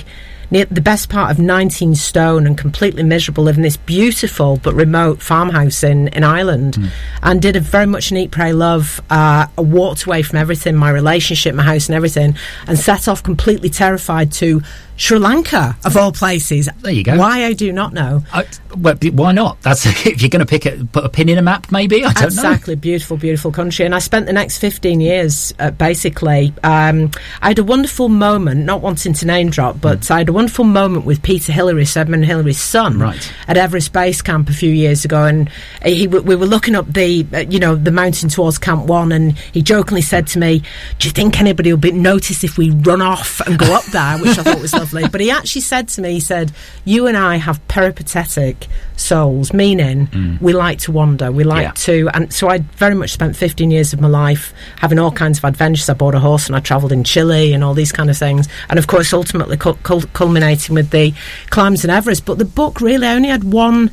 Near 0.50 0.66
the 0.66 0.82
best 0.82 1.08
part 1.08 1.30
of 1.32 1.38
19 1.38 1.94
stone 1.96 2.46
and 2.46 2.56
completely 2.56 3.02
miserable, 3.02 3.44
living 3.44 3.60
in 3.60 3.62
this 3.62 3.78
beautiful 3.78 4.60
but 4.62 4.74
remote 4.74 5.22
farmhouse 5.22 5.82
in, 5.82 6.08
in 6.08 6.22
Ireland, 6.22 6.76
and 7.22 7.40
did 7.42 7.56
a 7.56 7.60
very 7.60 7.86
much 7.86 8.10
an 8.10 8.18
eat, 8.18 8.30
pray, 8.30 8.52
love. 8.52 9.00
Uh, 9.10 9.46
I 9.56 9.60
walked 9.60 10.04
away 10.04 10.22
from 10.22 10.38
everything, 10.38 10.76
my 10.76 10.90
relationship, 10.90 11.54
my 11.54 11.62
house, 11.64 11.88
and 11.88 11.96
everything, 11.96 12.36
and 12.68 12.78
set 12.78 13.08
off 13.08 13.22
completely 13.22 13.70
terrified 13.70 14.32
to 14.34 14.60
Sri 14.96 15.18
Lanka, 15.18 15.76
of 15.84 15.96
all 15.96 16.12
places. 16.12 16.68
There 16.82 16.92
you 16.92 17.02
go. 17.02 17.16
Why 17.18 17.44
I 17.44 17.52
do 17.52 17.72
not 17.72 17.92
know. 17.92 18.22
Uh, 18.32 18.44
well, 18.78 18.94
why 19.12 19.32
not? 19.32 19.60
That's 19.62 19.84
if 20.06 20.22
you're 20.22 20.28
going 20.30 20.44
to 20.44 20.46
pick 20.46 20.66
a, 20.66 20.84
put 20.84 21.04
a 21.04 21.08
pin 21.08 21.28
in 21.28 21.36
a 21.38 21.42
map, 21.42 21.70
maybe. 21.72 22.04
I 22.04 22.12
don't 22.12 22.20
know. 22.22 22.26
exactly 22.26 22.74
beautiful 22.76 23.16
beautiful 23.16 23.50
country 23.52 23.84
and 23.84 23.94
i 23.94 23.98
spent 23.98 24.26
the 24.26 24.32
next 24.32 24.58
15 24.58 25.00
years 25.00 25.52
uh, 25.58 25.70
basically 25.70 26.52
um, 26.62 27.10
i 27.42 27.48
had 27.48 27.58
a 27.58 27.64
wonderful 27.64 28.08
moment 28.08 28.64
not 28.64 28.80
wanting 28.82 29.12
to 29.12 29.26
name 29.26 29.50
drop 29.50 29.80
but 29.80 30.10
i 30.10 30.18
had 30.18 30.28
a 30.28 30.32
wonderful 30.32 30.64
moment 30.64 31.04
with 31.04 31.22
peter 31.22 31.52
hillary 31.52 31.84
edmund 31.96 32.24
hillary's 32.24 32.60
son 32.60 32.98
Right. 32.98 33.32
at 33.48 33.56
everest 33.56 33.92
base 33.92 34.20
camp 34.22 34.48
a 34.48 34.52
few 34.52 34.70
years 34.70 35.04
ago 35.04 35.24
and 35.24 35.48
he, 35.84 36.06
we 36.06 36.36
were 36.36 36.46
looking 36.46 36.74
up 36.74 36.86
the 36.92 37.26
uh, 37.32 37.38
you 37.38 37.58
know 37.58 37.74
the 37.74 37.90
mountain 37.90 38.28
towards 38.28 38.58
camp 38.58 38.86
one 38.86 39.12
and 39.12 39.38
he 39.38 39.62
jokingly 39.62 40.02
said 40.02 40.26
to 40.28 40.38
me 40.38 40.62
do 40.98 41.08
you 41.08 41.12
think 41.12 41.40
anybody 41.40 41.72
will 41.72 41.80
be 41.80 41.92
notice 41.92 42.44
if 42.44 42.58
we 42.58 42.70
run 42.70 43.00
off 43.02 43.40
and 43.46 43.58
go 43.58 43.72
up 43.74 43.84
there 43.86 44.18
which 44.18 44.38
i 44.38 44.42
thought 44.42 44.60
was 44.60 44.72
lovely. 44.92 45.08
But 45.08 45.20
he 45.20 45.30
actually 45.30 45.62
said 45.62 45.88
to 45.88 46.02
me 46.02 46.14
he 46.14 46.20
said 46.20 46.52
you 46.84 47.06
and 47.06 47.16
i 47.16 47.36
have 47.36 47.66
peripatetic 47.68 48.68
souls 48.96 49.52
meaning 49.52 50.06
mm. 50.08 50.40
we 50.40 50.52
like 50.52 50.78
to 50.80 50.92
wander 50.92 51.32
we 51.32 51.44
like 51.44 51.62
Yeah. 51.64 51.72
to 51.72 52.08
and 52.14 52.32
so 52.32 52.48
I 52.48 52.58
very 52.58 52.94
much 52.94 53.10
spent 53.10 53.36
15 53.36 53.70
years 53.70 53.92
of 53.92 54.00
my 54.00 54.08
life 54.08 54.52
having 54.78 54.98
all 54.98 55.10
kinds 55.10 55.38
of 55.38 55.44
adventures. 55.44 55.88
I 55.88 55.94
bought 55.94 56.14
a 56.14 56.20
horse 56.20 56.46
and 56.46 56.54
I 56.56 56.60
travelled 56.60 56.92
in 56.92 57.02
Chile 57.04 57.52
and 57.52 57.64
all 57.64 57.74
these 57.74 57.92
kind 57.92 58.10
of 58.10 58.16
things. 58.16 58.48
And 58.68 58.78
of 58.78 58.86
course 58.86 59.12
ultimately 59.12 59.56
cul- 59.56 59.78
cul- 59.82 60.02
culminating 60.12 60.74
with 60.74 60.90
the 60.90 61.12
climbs 61.50 61.84
in 61.84 61.90
Everest. 61.90 62.24
But 62.24 62.38
the 62.38 62.44
book 62.44 62.80
really 62.80 63.06
only 63.06 63.28
had 63.28 63.44
one 63.44 63.90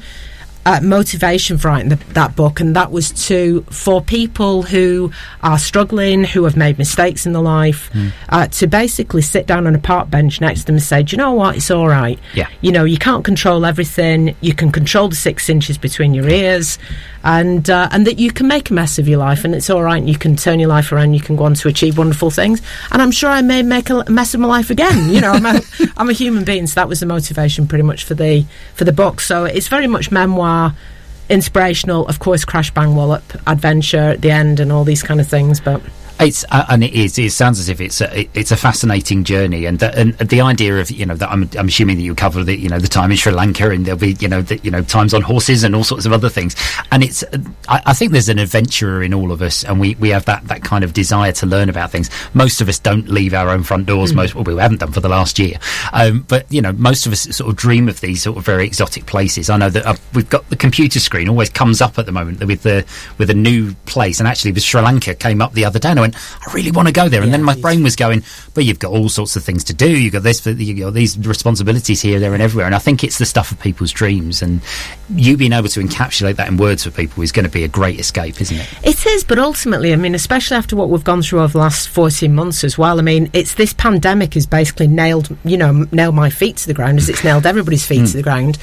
uh, 0.66 0.80
motivation 0.82 1.58
for 1.58 1.70
writing 1.70 1.90
the, 1.90 1.96
that 2.14 2.36
book, 2.36 2.60
and 2.60 2.76
that 2.76 2.92
was 2.92 3.12
to 3.28 3.62
for 3.70 4.02
people 4.02 4.64
who 4.64 5.12
are 5.42 5.58
struggling, 5.58 6.24
who 6.24 6.44
have 6.44 6.56
made 6.56 6.78
mistakes 6.78 7.26
in 7.26 7.34
their 7.34 7.42
life, 7.42 7.90
uh, 8.30 8.48
to 8.48 8.68
basically 8.68 9.22
sit 9.22 9.48
down 9.48 9.68
on 9.68 9.76
a 9.76 9.80
park 9.80 10.10
bench 10.10 10.40
next 10.42 10.62
to 10.62 10.66
them 10.68 10.76
and 10.76 10.84
say, 10.84 11.04
"Do 11.04 11.16
you 11.16 11.18
know 11.18 11.34
what? 11.34 11.56
It's 11.56 11.72
all 11.72 11.88
right. 11.88 12.20
Yeah. 12.34 12.48
You 12.62 12.72
know, 12.72 12.84
you 12.84 12.98
can't 12.98 13.24
control 13.26 13.66
everything. 13.66 14.36
You 14.42 14.54
can 14.54 14.72
control 14.72 15.08
the 15.10 15.16
six 15.16 15.50
inches 15.50 15.78
between 15.78 16.14
your 16.14 16.30
ears, 16.30 16.78
and 17.24 17.70
uh, 17.70 17.90
and 17.92 18.08
that 18.08 18.20
you 18.20 18.32
can 18.32 18.48
make 18.48 18.70
a 18.70 18.74
mess 18.74 19.00
of 19.00 19.08
your 19.08 19.20
life, 19.20 19.44
and 19.44 19.54
it's 19.54 19.70
all 19.70 19.84
right. 19.84 19.98
And 19.98 20.10
you 20.10 20.18
can 20.18 20.36
turn 20.36 20.60
your 20.60 20.70
life 20.70 20.92
around. 20.92 21.14
You 21.14 21.20
can 21.20 21.36
go 21.36 21.44
on 21.44 21.54
to 21.56 21.68
achieve 21.68 21.98
wonderful 21.98 22.32
things. 22.32 22.62
And 22.92 23.02
I'm 23.02 23.12
sure 23.12 23.30
I 23.30 23.42
may 23.42 23.64
make 23.64 23.90
a 23.90 24.04
mess 24.10 24.34
of 24.34 24.40
my 24.40 24.48
life 24.48 24.70
again. 24.70 25.10
You 25.10 25.22
know, 25.22 25.32
I'm 25.32 25.46
a, 25.46 25.62
I'm 25.98 26.10
a 26.10 26.14
human 26.14 26.44
being, 26.44 26.68
so 26.68 26.76
that 26.76 26.88
was 26.88 27.00
the 27.00 27.06
motivation 27.06 27.68
pretty 27.68 27.84
much 27.84 28.04
for 28.04 28.14
the 28.14 28.46
for 28.74 28.86
the 28.86 28.94
book. 28.94 29.22
So 29.22 29.46
it's 29.46 29.68
very 29.68 29.88
much 29.88 30.12
memoir, 30.12 30.76
inspirational, 31.30 32.08
of 32.08 32.20
course, 32.20 32.46
crash 32.46 32.72
bang 32.72 32.96
wallop, 32.96 33.24
adventure 33.48 33.98
at 33.98 34.22
the 34.22 34.32
end, 34.32 34.60
and 34.60 34.72
all 34.72 34.84
these 34.84 35.04
kind 35.04 35.20
of 35.20 35.28
things. 35.28 35.60
But 35.60 35.82
It's 36.22 36.46
uh, 36.52 36.66
and 36.70 36.84
it 36.84 36.94
is. 36.94 37.18
It 37.18 37.32
sounds 37.32 37.60
as 37.60 37.68
if 37.68 37.82
it's 37.82 38.00
a, 38.00 38.22
it- 38.22 38.30
it's 38.36 38.52
a 38.52 38.58
fascinating 38.58 39.24
journey, 39.24 39.66
and 39.66 39.80
the, 39.80 39.98
and 39.98 40.14
the 40.20 40.42
idea 40.42 40.80
of 40.80 40.92
you 40.92 41.06
know 41.06 41.16
that 41.16 41.30
I'm, 41.32 41.50
I'm 41.58 41.68
assuming 41.68 41.98
that 41.98 42.04
you 42.04 42.14
cover 42.14 42.44
the 42.44 42.56
you 42.58 42.70
know 42.70 42.78
the 42.80 42.88
time 42.88 43.10
in 43.12 43.18
Sri 43.18 43.32
Lanka, 43.34 43.72
and 43.72 43.86
there'll 43.86 44.00
be 44.00 44.14
you 44.20 44.28
know 44.28 44.42
the, 44.44 44.58
you 44.60 44.70
know 44.70 44.84
times 44.84 45.14
on 45.16 45.24
horses 45.24 45.64
and 45.64 45.76
all 45.76 45.84
sorts 45.84 46.06
of 46.06 46.14
other 46.14 46.30
things, 46.30 46.56
and 46.92 47.04
it's 47.04 47.24
uh, 47.24 47.40
I, 47.68 47.82
I 47.88 47.94
think 47.94 48.12
there's 48.12 48.30
an 48.30 48.38
adventurer 48.40 49.02
in 49.02 49.14
all 49.16 49.32
of 49.32 49.42
us, 49.42 49.64
and 49.64 49.80
we, 49.80 49.96
we 49.96 50.10
have 50.10 50.26
that, 50.26 50.48
that 50.48 50.64
kind 50.64 50.84
of 50.84 50.94
desire 50.94 51.32
to 51.34 51.46
learn 51.48 51.70
about 51.70 51.90
things. 51.92 52.10
Most 52.36 52.62
of 52.62 52.70
us 52.70 52.78
don't 52.78 53.08
leave 53.10 53.34
our 53.34 53.50
own 53.50 53.64
front 53.64 53.88
doors. 53.88 54.14
Most 54.14 54.36
well, 54.36 54.44
we 54.44 54.56
haven't 54.58 54.82
done 54.82 54.92
for 54.92 55.00
the 55.02 55.10
last 55.10 55.40
year, 55.40 55.58
um, 55.92 56.24
but 56.28 56.46
you 56.52 56.62
know 56.62 56.72
most 56.74 57.08
of 57.08 57.14
us 57.14 57.22
sort 57.36 57.50
of 57.50 57.56
dream 57.56 57.90
of 57.90 58.00
these 58.00 58.22
sort 58.22 58.38
of 58.38 58.46
very 58.46 58.66
exotic 58.66 59.08
places. 59.08 59.50
I 59.50 59.58
know 59.58 59.70
that 59.72 59.86
uh, 59.88 59.96
we've 60.14 60.30
got 60.30 60.48
the 60.50 60.56
computer 60.56 61.00
screen 61.00 61.30
always 61.30 61.50
comes 61.50 61.82
up 61.82 61.98
at 61.98 62.06
the 62.06 62.12
moment 62.12 62.44
with 62.46 62.62
the 62.62 62.86
with 63.18 63.32
a 63.32 63.36
new 63.36 63.74
place, 63.86 64.20
and 64.20 64.28
actually 64.28 64.52
with 64.52 64.62
Sri 64.64 64.82
Lanka 64.82 65.16
came 65.16 65.42
up 65.42 65.54
the 65.54 65.66
other 65.66 65.80
day, 65.80 65.90
and 65.90 65.98
I 66.00 66.02
went, 66.04 66.11
I 66.16 66.54
really 66.54 66.72
want 66.72 66.88
to 66.88 66.94
go 66.94 67.10
there, 67.10 67.22
and 67.22 67.30
Yeah, 67.30 67.38
then 67.38 67.44
my 67.44 67.56
brain 67.56 67.84
was 67.84 67.96
going, 67.96 68.24
but 68.54 68.66
you've 68.66 68.80
got 68.80 68.92
all 68.92 69.10
sorts 69.10 69.36
of 69.36 69.44
things 69.44 69.64
to 69.66 69.74
do. 69.74 69.90
You've 69.90 70.14
got 70.14 70.24
this, 70.24 70.46
you've 70.46 70.80
got 70.80 70.94
these 70.94 71.18
responsibilities 71.18 72.02
here, 72.02 72.20
there, 72.20 72.34
and 72.34 72.42
everywhere. 72.42 72.66
And 72.66 72.76
I 72.76 72.80
think 72.80 73.04
it's 73.04 73.18
the 73.18 73.26
stuff 73.26 73.52
of 73.52 73.60
people's 73.60 73.92
dreams, 73.92 74.42
and 74.42 74.62
you 75.10 75.38
being 75.38 75.54
able 75.54 75.70
to 75.70 75.80
encapsulate 75.82 76.36
that 76.36 76.48
in 76.48 76.58
words 76.58 76.84
for 76.84 76.92
people 76.92 77.24
is 77.24 77.32
going 77.32 77.46
to 77.46 77.52
be 77.52 77.64
a 77.64 77.68
great 77.68 78.00
escape, 78.00 78.42
isn't 78.42 78.58
it? 78.58 78.68
It 78.84 79.06
is, 79.06 79.24
but 79.24 79.40
ultimately, 79.40 79.94
I 79.94 79.96
mean, 79.96 80.16
especially 80.16 80.58
after 80.58 80.76
what 80.76 80.90
we've 80.90 81.04
gone 81.04 81.22
through 81.22 81.42
over 81.42 81.54
the 81.54 81.60
last 81.60 81.90
14 81.90 82.34
months 82.34 82.64
as 82.64 82.78
well, 82.78 83.00
I 83.00 83.02
mean, 83.02 83.30
it's 83.34 83.56
this 83.56 83.74
pandemic 83.74 84.34
has 84.36 84.46
basically 84.46 84.88
nailed, 84.88 85.36
you 85.44 85.58
know, 85.58 85.86
nailed 85.92 86.16
my 86.16 86.30
feet 86.30 86.58
to 86.58 86.68
the 86.68 86.74
ground 86.74 86.98
as 86.98 87.10
it's 87.10 87.24
nailed 87.24 87.46
everybody's 87.46 87.86
feet 87.86 88.00
hmm. 88.00 88.06
to 88.06 88.18
the 88.18 88.24
ground. 88.24 88.58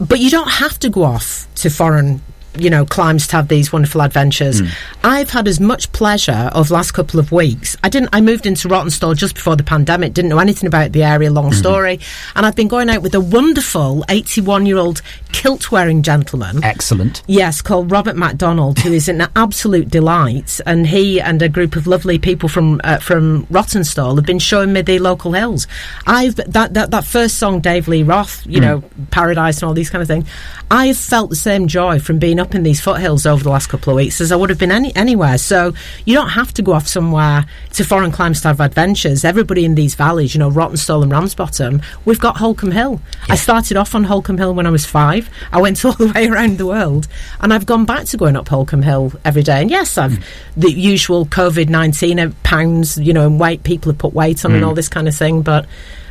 But 0.00 0.20
you 0.20 0.30
don't 0.30 0.48
have 0.48 0.78
to 0.80 0.88
go 0.88 1.02
off 1.02 1.48
to 1.56 1.70
foreign, 1.70 2.22
you 2.56 2.70
know, 2.70 2.84
climbs 2.84 3.26
to 3.28 3.36
have 3.36 3.48
these 3.48 3.72
wonderful 3.72 4.02
adventures. 4.02 4.60
Hmm. 4.60 4.66
I've 5.04 5.30
had 5.30 5.46
as 5.48 5.60
much 5.60 5.90
pleasure 5.92 6.50
over 6.54 6.68
the 6.68 6.74
last 6.74 6.92
couple 6.92 7.20
of 7.20 7.30
weeks. 7.30 7.76
I 7.84 7.88
didn't, 7.88 8.10
I 8.12 8.20
moved 8.20 8.46
into 8.46 8.68
Rawtenstall 8.68 9.16
just 9.16 9.34
before 9.34 9.56
the 9.56 9.62
pandemic, 9.62 10.12
didn't 10.14 10.30
know 10.30 10.38
anything 10.38 10.66
about 10.66 10.92
the 10.92 11.04
area, 11.04 11.30
long 11.30 11.50
mm-hmm. 11.50 11.58
story. 11.58 12.00
And 12.34 12.46
I've 12.46 12.56
been 12.56 12.68
going 12.68 12.90
out 12.90 13.02
with 13.02 13.14
a 13.14 13.20
wonderful 13.20 14.04
81 14.08 14.66
year 14.66 14.78
old 14.78 15.02
kilt 15.32 15.70
wearing 15.70 16.02
gentleman. 16.02 16.62
Excellent. 16.64 17.22
Yes, 17.26 17.60
called 17.62 17.90
Robert 17.90 18.16
MacDonald, 18.16 18.78
who 18.78 18.92
is 18.92 19.08
an 19.08 19.26
absolute 19.36 19.88
delight, 19.88 20.60
and 20.66 20.86
he 20.86 21.20
and 21.20 21.40
a 21.42 21.48
group 21.48 21.76
of 21.76 21.86
lovely 21.86 22.18
people 22.18 22.48
from 22.48 22.80
uh, 22.84 22.98
from 22.98 23.46
Rawtenstall 23.46 24.16
have 24.16 24.26
been 24.26 24.38
showing 24.38 24.72
me 24.72 24.82
the 24.82 24.98
local 24.98 25.32
hills. 25.32 25.66
I've 26.06 26.36
that 26.36 26.74
that, 26.74 26.90
that 26.90 27.04
first 27.04 27.38
song, 27.38 27.60
Dave 27.60 27.88
Lee 27.88 28.02
Roth, 28.02 28.46
you 28.46 28.60
know, 28.60 28.82
Paradise 29.10 29.58
and 29.58 29.68
all 29.68 29.74
these 29.74 29.90
kind 29.90 30.02
of 30.02 30.08
things. 30.08 30.28
I 30.70 30.88
have 30.88 30.98
felt 30.98 31.30
the 31.30 31.36
same 31.36 31.66
joy 31.66 31.98
from 31.98 32.18
being 32.18 32.38
up 32.38 32.54
in 32.54 32.62
these 32.62 32.80
foothills 32.80 33.24
over 33.24 33.42
the 33.42 33.50
last 33.50 33.68
couple 33.68 33.90
of 33.90 33.96
weeks 33.96 34.20
as 34.20 34.30
I 34.30 34.36
would 34.36 34.50
have 34.50 34.58
been 34.58 34.72
any 34.72 34.94
anywhere. 34.94 35.38
So 35.38 35.72
you 36.04 36.14
don't 36.14 36.30
have 36.30 36.52
to 36.54 36.62
go 36.62 36.72
off 36.72 36.86
somewhere 36.86 37.46
to 37.72 37.84
foreign 37.84 38.12
climbs 38.12 38.42
to 38.42 38.48
have 38.48 38.60
adventures. 38.60 39.24
Everybody 39.24 39.64
in 39.64 39.74
these 39.74 39.94
valleys, 39.94 40.34
you 40.34 40.40
know, 40.40 40.50
Rawtenstall 40.50 41.02
and 41.02 41.10
Ramsbottom, 41.10 41.80
we've 42.04 42.20
got 42.20 42.36
Holcombe 42.36 42.72
Hill. 42.72 43.00
I 43.28 43.36
started 43.36 43.76
off 43.76 43.94
on 43.94 44.04
Holcombe 44.04 44.38
Hill 44.38 44.54
when 44.54 44.66
I 44.66 44.70
was 44.70 44.84
five. 44.84 45.17
I 45.52 45.60
went 45.60 45.84
all 45.84 45.92
the 45.92 46.12
way 46.12 46.28
around 46.28 46.58
the 46.58 46.66
world, 46.66 47.08
and 47.40 47.52
I've 47.52 47.66
gone 47.66 47.84
back 47.84 48.04
to 48.06 48.16
going 48.16 48.36
up 48.36 48.48
Holcombe 48.48 48.82
Hill 48.82 49.12
every 49.24 49.42
day. 49.42 49.60
And 49.60 49.70
yes, 49.70 49.96
I've 49.98 50.16
hmm. 50.16 50.60
the 50.60 50.72
usual 50.72 51.26
COVID 51.26 51.68
nineteen 51.68 52.20
uh, 52.20 52.32
pounds, 52.42 52.98
you 52.98 53.12
know, 53.12 53.26
and 53.26 53.40
weight 53.40 53.62
people 53.62 53.92
have 53.92 53.98
put 53.98 54.12
weight 54.12 54.44
on 54.44 54.52
and 54.52 54.62
hmm. 54.62 54.68
all 54.68 54.74
this 54.74 54.88
kind 54.88 55.08
of 55.08 55.14
thing, 55.14 55.42
but. 55.42 55.66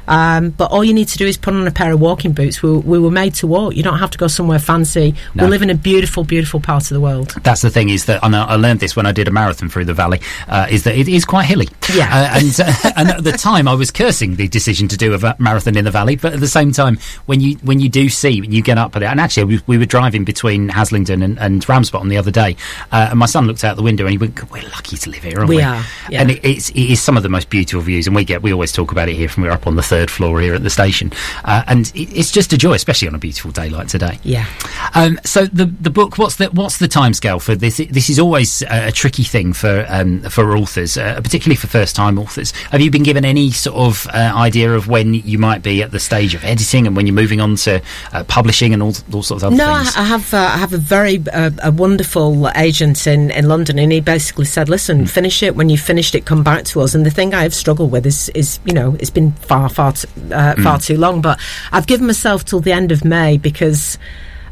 Um, 0.08 0.50
but 0.52 0.72
all 0.72 0.84
you 0.84 0.94
need 0.94 1.08
to 1.10 1.18
do 1.18 1.26
is 1.26 1.38
put 1.38 1.54
on 1.54 1.68
a 1.68 1.72
pair 1.72 1.92
of 1.92 2.00
walking 2.00 2.32
boots. 2.32 2.62
We, 2.62 2.78
we 2.78 3.00
were 3.00 3.12
made 3.12 3.36
to 3.36 3.48
walk. 3.48 3.76
You 3.76 3.84
don't 3.84 4.00
have 4.00 4.12
to 4.12 4.18
go 4.18 4.28
somewhere 4.28 4.60
fancy. 4.60 5.16
No. 5.36 5.46
We 5.46 5.50
live 5.50 5.62
in 5.62 5.70
a 5.70 5.76
beautiful, 5.76 6.24
beautiful 6.24 6.60
part 6.60 6.84
of 6.84 6.90
the 6.90 7.02
world. 7.02 7.34
That's 7.44 7.62
the 7.62 7.70
thing 7.70 7.90
is 7.90 8.06
that 8.06 8.24
and 8.24 8.36
I 8.36 8.46
I 8.46 8.56
learned 8.56 8.80
this 8.80 8.96
when 8.96 9.06
I 9.06 9.12
did 9.12 9.28
a 9.28 9.32
marathon 9.32 9.70
through 9.70 9.86
the 9.86 9.94
valley. 9.94 10.22
Uh, 10.48 10.68
is 10.70 10.84
that 10.84 10.96
it 10.96 11.08
is 11.08 11.26
quite 11.26 11.46
hilly. 11.46 11.68
Yeah. 11.94 12.10
Uh, 12.12 12.40
and 12.40 12.60
uh, 12.60 12.92
and 12.98 13.10
at 13.10 13.24
the 13.24 13.34
time 13.34 13.68
I 13.68 13.74
was 13.74 13.92
cursing 13.92 14.36
the 14.36 14.48
decision 14.48 14.88
to 14.90 14.98
do 14.98 15.14
a 15.14 15.36
marathon 15.40 15.78
in 15.78 15.86
the 15.86 15.92
valley, 15.92 16.16
but 16.16 16.34
at 16.34 16.40
the 16.40 16.48
same 16.48 16.72
time 16.72 16.98
when 17.26 17.42
you 17.42 17.56
when 17.58 17.80
you 17.80 17.90
do 17.90 18.10
see 18.10 18.42
when 18.42 18.52
you 18.52 18.62
get 18.62 18.78
up 18.78 18.96
at 18.96 19.04
it, 19.04 19.08
and 19.08 19.20
actually 19.20 19.44
we, 19.46 19.62
we 19.68 19.78
were 19.78 19.86
driving 19.86 20.24
between 20.24 20.70
Haslingden 20.70 21.24
and, 21.24 21.40
and 21.40 21.68
Ramsbottom 21.68 22.10
the 22.10 22.18
other 22.18 22.32
day, 22.32 22.56
uh, 22.92 23.08
and 23.12 23.20
my 23.20 23.26
son 23.26 23.48
looked 23.48 23.64
out 23.64 23.76
the 23.76 23.84
window 23.84 24.06
and 24.06 24.12
he 24.12 24.18
went, 24.18 24.52
"We're 24.52 24.64
lucky 24.70 24.98
to 24.98 25.10
live 25.10 25.24
here, 25.24 25.38
aren't 25.38 25.50
we?" 25.50 25.58
We 25.58 25.64
are, 25.64 25.84
yeah. 26.10 26.22
And 26.22 26.32
it, 26.32 26.44
it's 26.44 26.70
it 26.70 26.92
is 26.92 27.02
some 27.02 27.18
of 27.18 27.24
the 27.24 27.30
most 27.30 27.50
beautiful 27.50 27.82
views, 27.82 28.08
and 28.08 28.16
we 28.16 28.24
get 28.24 28.42
we 28.42 28.54
always 28.54 28.72
talk 28.72 28.92
about 28.92 29.10
it 29.10 29.16
here 29.16 29.30
from 29.30 29.44
we're 29.44 29.52
up 29.52 29.68
on 29.68 29.76
the 29.76 29.84
third 29.84 29.97
floor 30.06 30.40
here 30.42 30.54
at 30.54 30.62
the 30.64 30.70
station, 30.70 31.12
uh, 31.46 31.64
and 31.68 31.92
it, 31.96 32.10
it's 32.18 32.32
just 32.32 32.54
a 32.54 32.58
joy, 32.58 32.74
especially 32.74 33.08
on 33.08 33.16
a 33.16 33.20
beautiful 33.20 33.52
day 33.52 33.70
like 33.70 33.88
today. 33.88 34.20
Yeah. 34.24 34.46
Um, 34.94 35.20
so 35.24 35.46
the 35.48 35.66
the 35.66 35.90
book, 35.90 36.18
what's 36.18 36.36
the 36.36 36.46
what's 36.52 36.78
the 36.78 36.88
timescale 36.88 37.42
for 37.42 37.56
this? 37.56 37.78
This 37.78 38.10
is 38.10 38.20
always 38.20 38.62
a, 38.64 38.88
a 38.88 38.92
tricky 38.92 39.24
thing 39.24 39.54
for 39.54 39.86
um, 39.90 40.22
for 40.30 40.56
authors, 40.56 40.98
uh, 40.98 41.20
particularly 41.22 41.56
for 41.56 41.68
first 41.68 41.96
time 41.96 42.20
authors. 42.20 42.52
Have 42.72 42.82
you 42.82 42.92
been 42.92 43.04
given 43.04 43.26
any 43.26 43.52
sort 43.52 43.76
of 43.78 44.08
uh, 44.14 44.34
idea 44.36 44.74
of 44.74 44.88
when 44.88 45.14
you 45.14 45.38
might 45.40 45.64
be 45.64 45.82
at 45.84 45.92
the 45.92 46.00
stage 46.00 46.36
of 46.36 46.44
editing 46.44 46.86
and 46.88 46.96
when 46.96 47.08
you're 47.08 47.16
moving 47.16 47.42
on 47.42 47.56
to 47.58 47.82
uh, 48.14 48.24
publishing 48.26 48.74
and 48.74 48.84
all, 48.84 48.94
all 49.14 49.24
sorts 49.24 49.44
of 49.44 49.48
other 49.48 49.56
No, 49.56 49.72
I, 49.72 49.84
things? 49.84 49.96
I 49.98 50.04
have 50.04 50.34
uh, 50.34 50.38
I 50.38 50.58
have 50.58 50.74
a 50.74 50.78
very 50.78 51.24
uh, 51.34 51.52
a 51.64 51.72
wonderful 51.72 52.50
agent 52.56 53.08
in, 53.08 53.32
in 53.32 53.48
London, 53.48 53.80
and 53.80 53.92
he 53.92 54.00
basically 54.02 54.46
said, 54.46 54.70
"Listen, 54.70 55.00
Hmm. 55.00 55.06
finish 55.06 55.44
it. 55.44 55.56
When 55.56 55.70
you've 55.70 55.82
finished 55.82 56.16
it, 56.16 56.26
come 56.26 56.44
back 56.44 56.64
to 56.66 56.82
us." 56.82 56.96
And 56.96 57.06
the 57.06 57.10
thing 57.12 57.34
I 57.34 57.44
have 57.44 57.54
struggled 57.54 57.92
with 57.92 58.06
is 58.06 58.30
is 58.30 58.60
you 58.66 58.74
know 58.74 58.96
it's 59.00 59.10
been 59.10 59.32
far 59.34 59.70
far 59.70 59.87
t- 59.94 60.08
uh, 60.32 60.56
far 60.62 60.80
too 60.80 60.98
long, 60.98 61.22
but 61.22 61.40
I've 61.72 61.88
given 61.88 62.08
myself 62.08 62.46
till 62.46 62.60
the 62.60 62.72
end 62.72 62.92
of 62.92 63.04
May 63.06 63.38
because. 63.38 63.98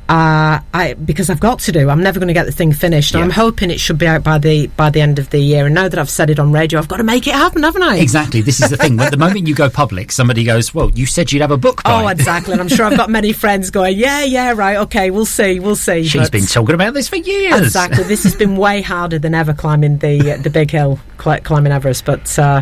Uh, 0.08 0.60
I 0.72 0.94
because 0.94 1.32
I've 1.32 1.40
got 1.40 1.58
to 1.62 1.72
do. 1.72 1.90
I'm 1.90 2.04
never 2.04 2.20
going 2.20 2.28
to 2.28 2.34
get 2.36 2.46
the 2.46 2.52
thing 2.52 2.72
finished. 2.72 3.16
Yeah. 3.16 3.22
I'm 3.22 3.32
hoping 3.32 3.72
it 3.72 3.80
should 3.80 3.98
be 3.98 4.06
out 4.06 4.24
by 4.24 4.38
the 4.38 4.68
by 4.68 4.92
the 4.92 5.02
end 5.02 5.18
of 5.18 5.32
the 5.32 5.40
year. 5.40 5.66
And 5.66 5.74
now 5.74 5.88
that 5.90 5.98
I've 5.98 6.12
said 6.12 6.30
it 6.30 6.38
on 6.38 6.52
radio, 6.52 6.78
I've 6.78 6.88
got 6.88 6.98
to 6.98 7.04
make 7.04 7.26
it 7.26 7.34
happen, 7.34 7.64
haven't 7.64 7.82
I? 7.82 7.98
Exactly. 7.98 8.42
This 8.42 8.62
is 8.62 8.70
the 8.70 8.78
thing. 8.78 8.98
When 8.98 9.10
the 9.10 9.18
moment 9.18 9.48
you 9.48 9.56
go 9.56 9.68
public, 9.68 10.12
somebody 10.12 10.44
goes, 10.44 10.76
"Well, 10.76 10.92
you 10.92 11.08
said 11.08 11.32
you'd 11.32 11.42
have 11.42 11.50
a 11.50 11.58
book 11.58 11.82
by." 11.82 12.04
Oh, 12.04 12.08
exactly. 12.10 12.52
And 12.54 12.62
I'm 12.62 12.68
sure 12.68 12.86
I've 12.86 12.98
got 12.98 13.10
many 13.10 13.34
friends 13.34 13.72
going, 13.72 13.98
"Yeah, 13.98 14.24
yeah, 14.24 14.54
right, 14.56 14.78
okay, 14.78 15.10
we'll 15.10 15.26
see, 15.26 15.60
we'll 15.60 15.76
see." 15.76 16.04
She's 16.04 16.22
But- 16.22 16.32
been 16.32 16.46
talking 16.46 16.76
about 16.76 16.94
this 16.94 17.08
for 17.10 17.16
years. 17.16 17.60
Exactly. 17.62 18.04
this 18.04 18.26
has 18.26 18.36
been 18.36 18.58
way 18.58 18.84
harder 18.84 19.18
than 19.18 19.34
ever 19.34 19.54
climbing 19.56 19.98
the 19.98 20.34
uh, 20.36 20.38
the 20.38 20.52
big 20.52 20.70
hill, 20.70 21.00
climbing 21.18 21.72
Everest. 21.72 22.06
But 22.06 22.38
uh, 22.38 22.62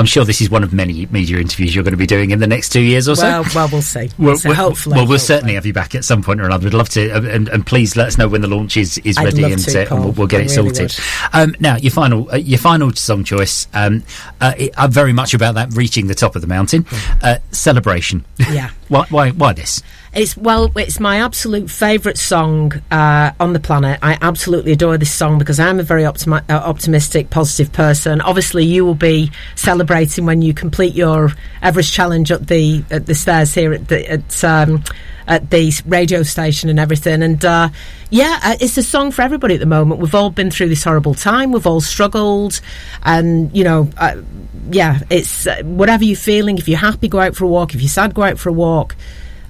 I'm 0.00 0.06
sure 0.06 0.24
this 0.24 0.40
is 0.40 0.48
one 0.48 0.62
of 0.62 0.72
many 0.72 1.04
media 1.10 1.36
interviews 1.36 1.74
you're 1.74 1.84
going 1.84 1.92
to 1.92 1.98
be 1.98 2.06
doing 2.06 2.30
in 2.30 2.38
the 2.38 2.46
next 2.46 2.70
two 2.70 2.80
years 2.80 3.06
or 3.06 3.14
so. 3.14 3.24
well, 3.24 3.44
well, 3.54 3.68
we'll 3.70 3.82
see. 3.82 4.08
Well, 4.18 4.34
so 4.38 4.48
well, 4.48 4.56
hopefully, 4.56 4.94
well, 4.94 5.04
we'll 5.04 5.18
hopefully. 5.18 5.18
certainly 5.18 5.54
have 5.56 5.66
you 5.66 5.74
back 5.74 5.94
at 5.94 6.06
some 6.06 6.22
point 6.22 6.40
or 6.40 6.44
another. 6.44 6.64
We'd 6.64 6.72
love 6.72 6.88
to, 6.90 7.10
uh, 7.10 7.20
and, 7.20 7.50
and 7.50 7.66
please 7.66 7.96
let 7.96 8.06
us 8.08 8.16
know 8.16 8.26
when 8.26 8.40
the 8.40 8.48
launch 8.48 8.78
is, 8.78 8.96
is 9.04 9.18
I'd 9.18 9.24
ready, 9.24 9.44
and, 9.44 9.62
to, 9.62 9.82
uh, 9.82 9.94
and 9.94 10.04
we'll, 10.04 10.12
we'll 10.12 10.26
get 10.26 10.40
I 10.40 10.44
it 10.44 10.56
really 10.56 10.74
sorted. 10.74 11.04
Um, 11.34 11.54
now, 11.60 11.76
your 11.76 11.90
final, 11.90 12.30
uh, 12.30 12.36
your 12.36 12.58
final 12.58 12.90
song 12.94 13.24
choice. 13.24 13.68
Um, 13.74 14.02
uh, 14.40 14.54
it, 14.56 14.72
I'm 14.78 14.90
very 14.90 15.12
much 15.12 15.34
about 15.34 15.56
that 15.56 15.74
reaching 15.74 16.06
the 16.06 16.14
top 16.14 16.34
of 16.34 16.40
the 16.40 16.48
mountain. 16.48 16.86
Uh, 17.22 17.36
celebration. 17.50 18.24
Yeah. 18.38 18.70
why, 18.88 19.04
why, 19.10 19.30
why 19.32 19.52
this? 19.52 19.82
It's 20.12 20.36
well, 20.36 20.72
it's 20.74 20.98
my 20.98 21.18
absolute 21.18 21.70
favourite 21.70 22.18
song 22.18 22.72
uh, 22.90 23.30
on 23.38 23.52
the 23.52 23.60
planet. 23.60 24.00
I 24.02 24.18
absolutely 24.20 24.72
adore 24.72 24.98
this 24.98 25.12
song 25.12 25.38
because 25.38 25.60
I'm 25.60 25.78
a 25.78 25.84
very 25.84 26.04
optimi- 26.04 26.42
uh, 26.48 26.54
optimistic, 26.54 27.30
positive 27.30 27.72
person. 27.72 28.20
Obviously, 28.20 28.64
you 28.64 28.84
will 28.84 28.96
be 28.96 29.30
celebrating 29.54 30.26
when 30.26 30.42
you 30.42 30.52
complete 30.52 30.94
your 30.94 31.32
Everest 31.62 31.92
challenge 31.92 32.32
at 32.32 32.48
the 32.48 32.82
at 32.90 33.06
the 33.06 33.14
stairs 33.14 33.54
here 33.54 33.72
at 33.72 33.86
the 33.88 34.10
at. 34.10 34.44
Um, 34.44 34.82
at 35.28 35.48
the 35.50 35.70
radio 35.86 36.24
station 36.24 36.68
and 36.68 36.80
everything, 36.80 37.22
and 37.22 37.44
uh, 37.44 37.68
yeah, 38.08 38.40
uh, 38.42 38.56
it's 38.60 38.76
a 38.76 38.82
song 38.82 39.12
for 39.12 39.22
everybody 39.22 39.54
at 39.54 39.60
the 39.60 39.66
moment. 39.66 40.00
We've 40.00 40.14
all 40.14 40.30
been 40.30 40.50
through 40.50 40.70
this 40.70 40.82
horrible 40.82 41.14
time. 41.14 41.52
We've 41.52 41.68
all 41.68 41.80
struggled, 41.80 42.60
and 43.04 43.54
you 43.56 43.62
know, 43.62 43.88
uh, 43.96 44.16
yeah, 44.72 44.98
it's 45.08 45.46
uh, 45.46 45.62
whatever 45.62 46.02
you're 46.02 46.16
feeling. 46.16 46.58
If 46.58 46.66
you're 46.66 46.78
happy, 46.78 47.06
go 47.06 47.20
out 47.20 47.36
for 47.36 47.44
a 47.44 47.48
walk. 47.48 47.74
If 47.76 47.80
you're 47.80 47.88
sad, 47.88 48.12
go 48.12 48.24
out 48.24 48.40
for 48.40 48.48
a 48.48 48.52
walk 48.52 48.96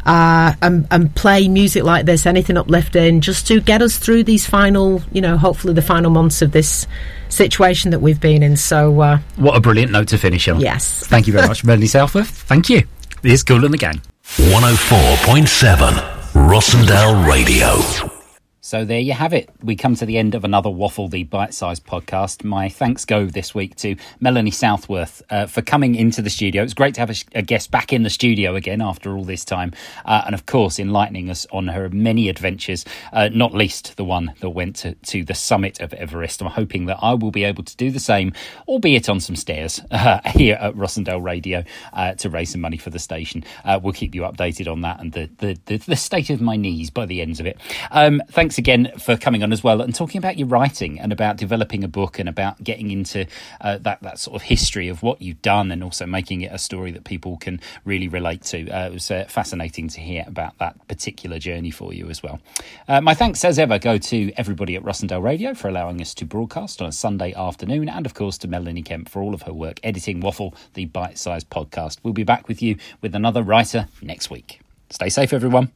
uh, 0.07 0.55
and, 0.63 0.87
and 0.91 1.15
play 1.15 1.49
music 1.49 1.85
like 1.85 2.07
this, 2.07 2.27
anything 2.27 2.57
uplifting, 2.57 3.21
just 3.21 3.47
to 3.49 3.61
get 3.61 3.83
us 3.83 3.99
through 3.99 4.25
these 4.25 4.47
final, 4.47 5.03
you 5.13 5.21
know, 5.21 5.37
hopefully 5.37 5.75
the 5.75 5.83
final 5.83 6.11
months 6.11 6.43
of 6.43 6.53
this 6.53 6.87
situation 7.29 7.91
that 7.91 8.01
we've 8.01 8.21
been 8.21 8.43
in. 8.43 8.57
So, 8.57 9.01
uh, 9.01 9.19
What 9.37 9.57
a 9.57 9.61
brilliant 9.61 9.93
note 9.93 10.09
to 10.09 10.19
finish 10.19 10.49
on. 10.49 10.61
Yes. 10.61 11.07
Thank 11.07 11.27
you 11.27 11.33
very 11.33 11.47
much, 11.49 11.65
Melanie 11.65 11.87
Southworth. 11.87 12.29
Thank 12.31 12.69
you. 12.69 12.83
Here's 13.23 13.43
Kool 13.43 13.65
and 13.65 13.75
the 13.75 13.79
Gang. 13.79 14.01
104.7 14.37 15.93
Rossendale 16.33 17.27
Radio. 17.27 18.20
So 18.71 18.85
there 18.85 19.01
you 19.01 19.15
have 19.15 19.33
it. 19.33 19.51
We 19.65 19.75
come 19.75 19.97
to 19.97 20.07
the 20.07 20.17
end 20.17 20.37
of 20.37 20.45
another 20.45 20.71
Waffle 20.71 21.09
the 21.09 21.25
Bite 21.25 21.53
Size 21.53 21.81
podcast. 21.81 22.45
My 22.45 22.69
thanks 22.69 23.05
go 23.05 23.27
this 23.27 23.53
week 23.53 23.75
to 23.79 23.97
Melanie 24.21 24.53
Southworth 24.53 25.23
uh, 25.29 25.47
for 25.47 25.61
coming 25.61 25.97
into 25.97 26.23
the 26.23 26.31
studio. 26.31 26.63
It's 26.63 26.73
great 26.73 26.95
to 26.95 27.01
have 27.01 27.11
a, 27.11 27.17
a 27.35 27.43
guest 27.43 27.73
back 27.73 27.93
in 27.93 28.05
the 28.05 28.11
studio 28.11 28.55
again 28.55 28.81
after 28.81 29.17
all 29.17 29.25
this 29.25 29.45
time, 29.45 29.73
uh, 30.05 30.23
and 30.25 30.37
of 30.37 30.47
course 30.47 30.79
enlightening 30.79 31.31
us 31.31 31.49
on 31.51 31.67
her 31.67 31.89
many 31.89 32.29
adventures. 32.29 32.85
Uh, 33.13 33.29
not 33.33 33.53
least 33.53 33.97
the 33.97 34.05
one 34.05 34.35
that 34.39 34.51
went 34.51 34.77
to, 34.77 34.95
to 34.95 35.25
the 35.25 35.35
summit 35.35 35.81
of 35.81 35.93
Everest. 35.95 36.41
I'm 36.41 36.47
hoping 36.47 36.87
that 36.87 36.99
I 37.03 37.15
will 37.15 37.33
be 37.33 37.43
able 37.43 37.65
to 37.65 37.77
do 37.77 37.91
the 37.91 37.99
same, 37.99 38.33
albeit 38.69 39.09
on 39.09 39.19
some 39.19 39.35
stairs 39.35 39.81
uh, 39.91 40.21
here 40.27 40.57
at 40.61 40.77
Rossendale 40.77 41.25
Radio 41.25 41.65
uh, 41.93 42.15
to 42.15 42.31
raise 42.31 42.51
some 42.51 42.61
money 42.61 42.77
for 42.77 42.91
the 42.91 43.01
station. 43.01 43.43
Uh, 43.65 43.81
we'll 43.83 43.95
keep 43.95 44.15
you 44.15 44.23
updated 44.23 44.71
on 44.71 44.83
that 44.83 45.01
and 45.01 45.13
the, 45.13 45.29
the, 45.39 45.59
the, 45.67 45.79
the 45.79 45.97
state 45.97 46.31
of 46.31 46.41
my 46.41 46.55
knees 46.55 46.89
by 46.89 47.05
the 47.05 47.21
ends 47.21 47.41
of 47.41 47.47
it. 47.47 47.59
Um, 47.91 48.23
thanks 48.31 48.60
again 48.61 48.93
for 48.99 49.17
coming 49.17 49.43
on 49.43 49.53
as 49.53 49.65
well 49.65 49.81
and 49.81 49.95
talking 49.95 50.19
about 50.19 50.39
your 50.39 50.47
writing 50.47 51.01
and 51.01 51.13
about 51.13 51.37
developing 51.37 51.83
a 51.83 51.89
book 51.89 52.19
and 52.19 52.29
about 52.29 52.63
getting 52.63 52.91
into 52.91 53.27
uh, 53.61 53.79
that, 53.79 54.01
that 54.03 54.19
sort 54.19 54.37
of 54.37 54.43
history 54.43 54.87
of 54.89 55.03
what 55.03 55.21
you've 55.21 55.43
done 55.43 55.73
and 55.73 55.83
also 55.83 56.07
making 56.07 56.43
it 56.43 56.53
a 56.53 56.59
story 56.59 56.93
that 56.93 57.05
people 57.05 57.39
can 57.39 57.59
really 57.85 58.07
relate 58.07 58.43
to. 58.43 58.71
Uh, 58.71 58.87
it 58.87 58.93
was 58.93 59.11
uh, 59.11 59.25
fascinating 59.29 59.89
to 59.89 60.01
hear 60.01 60.23
about 60.27 60.57
that 60.59 60.77
particular 60.87 61.39
journey 61.39 61.71
for 61.71 61.93
you 61.93 62.09
as 62.11 62.23
well. 62.23 62.39
Uh, 62.87 63.01
my 63.01 63.15
thanks, 63.15 63.45
as 63.45 63.59
ever, 63.59 63.79
go 63.79 63.99
to 63.99 64.31
everybody 64.37 64.77
at 64.77 64.83
Rossendale 64.83 65.23
Radio 65.23 65.55
for 65.55 65.69
allowing 65.69 66.01
us 66.01 66.13
to 66.15 66.27
broadcast 66.27 66.83
on 66.83 66.89
a 66.89 66.93
Sunday 66.93 67.33
afternoon, 67.33 67.89
and 67.89 68.05
of 68.05 68.15
course 68.15 68.37
to 68.39 68.47
Melanie 68.49 68.83
Kemp 68.83 69.09
for 69.09 69.23
all 69.23 69.35
of 69.35 69.43
her 69.43 69.53
work 69.55 69.81
editing 69.83 70.21
Waffle, 70.21 70.55
the 70.75 70.85
bite 70.85 71.19
sized 71.19 71.49
podcast. 71.49 71.99
We'll 72.03 72.13
be 72.13 72.25
back 72.25 72.47
with 72.47 72.61
you 72.61 72.77
with 73.01 73.15
another 73.15 73.43
writer 73.43 73.89
next 74.03 74.31
week. 74.31 74.61
Stay 74.91 75.09
safe, 75.09 75.33
everyone. 75.33 75.73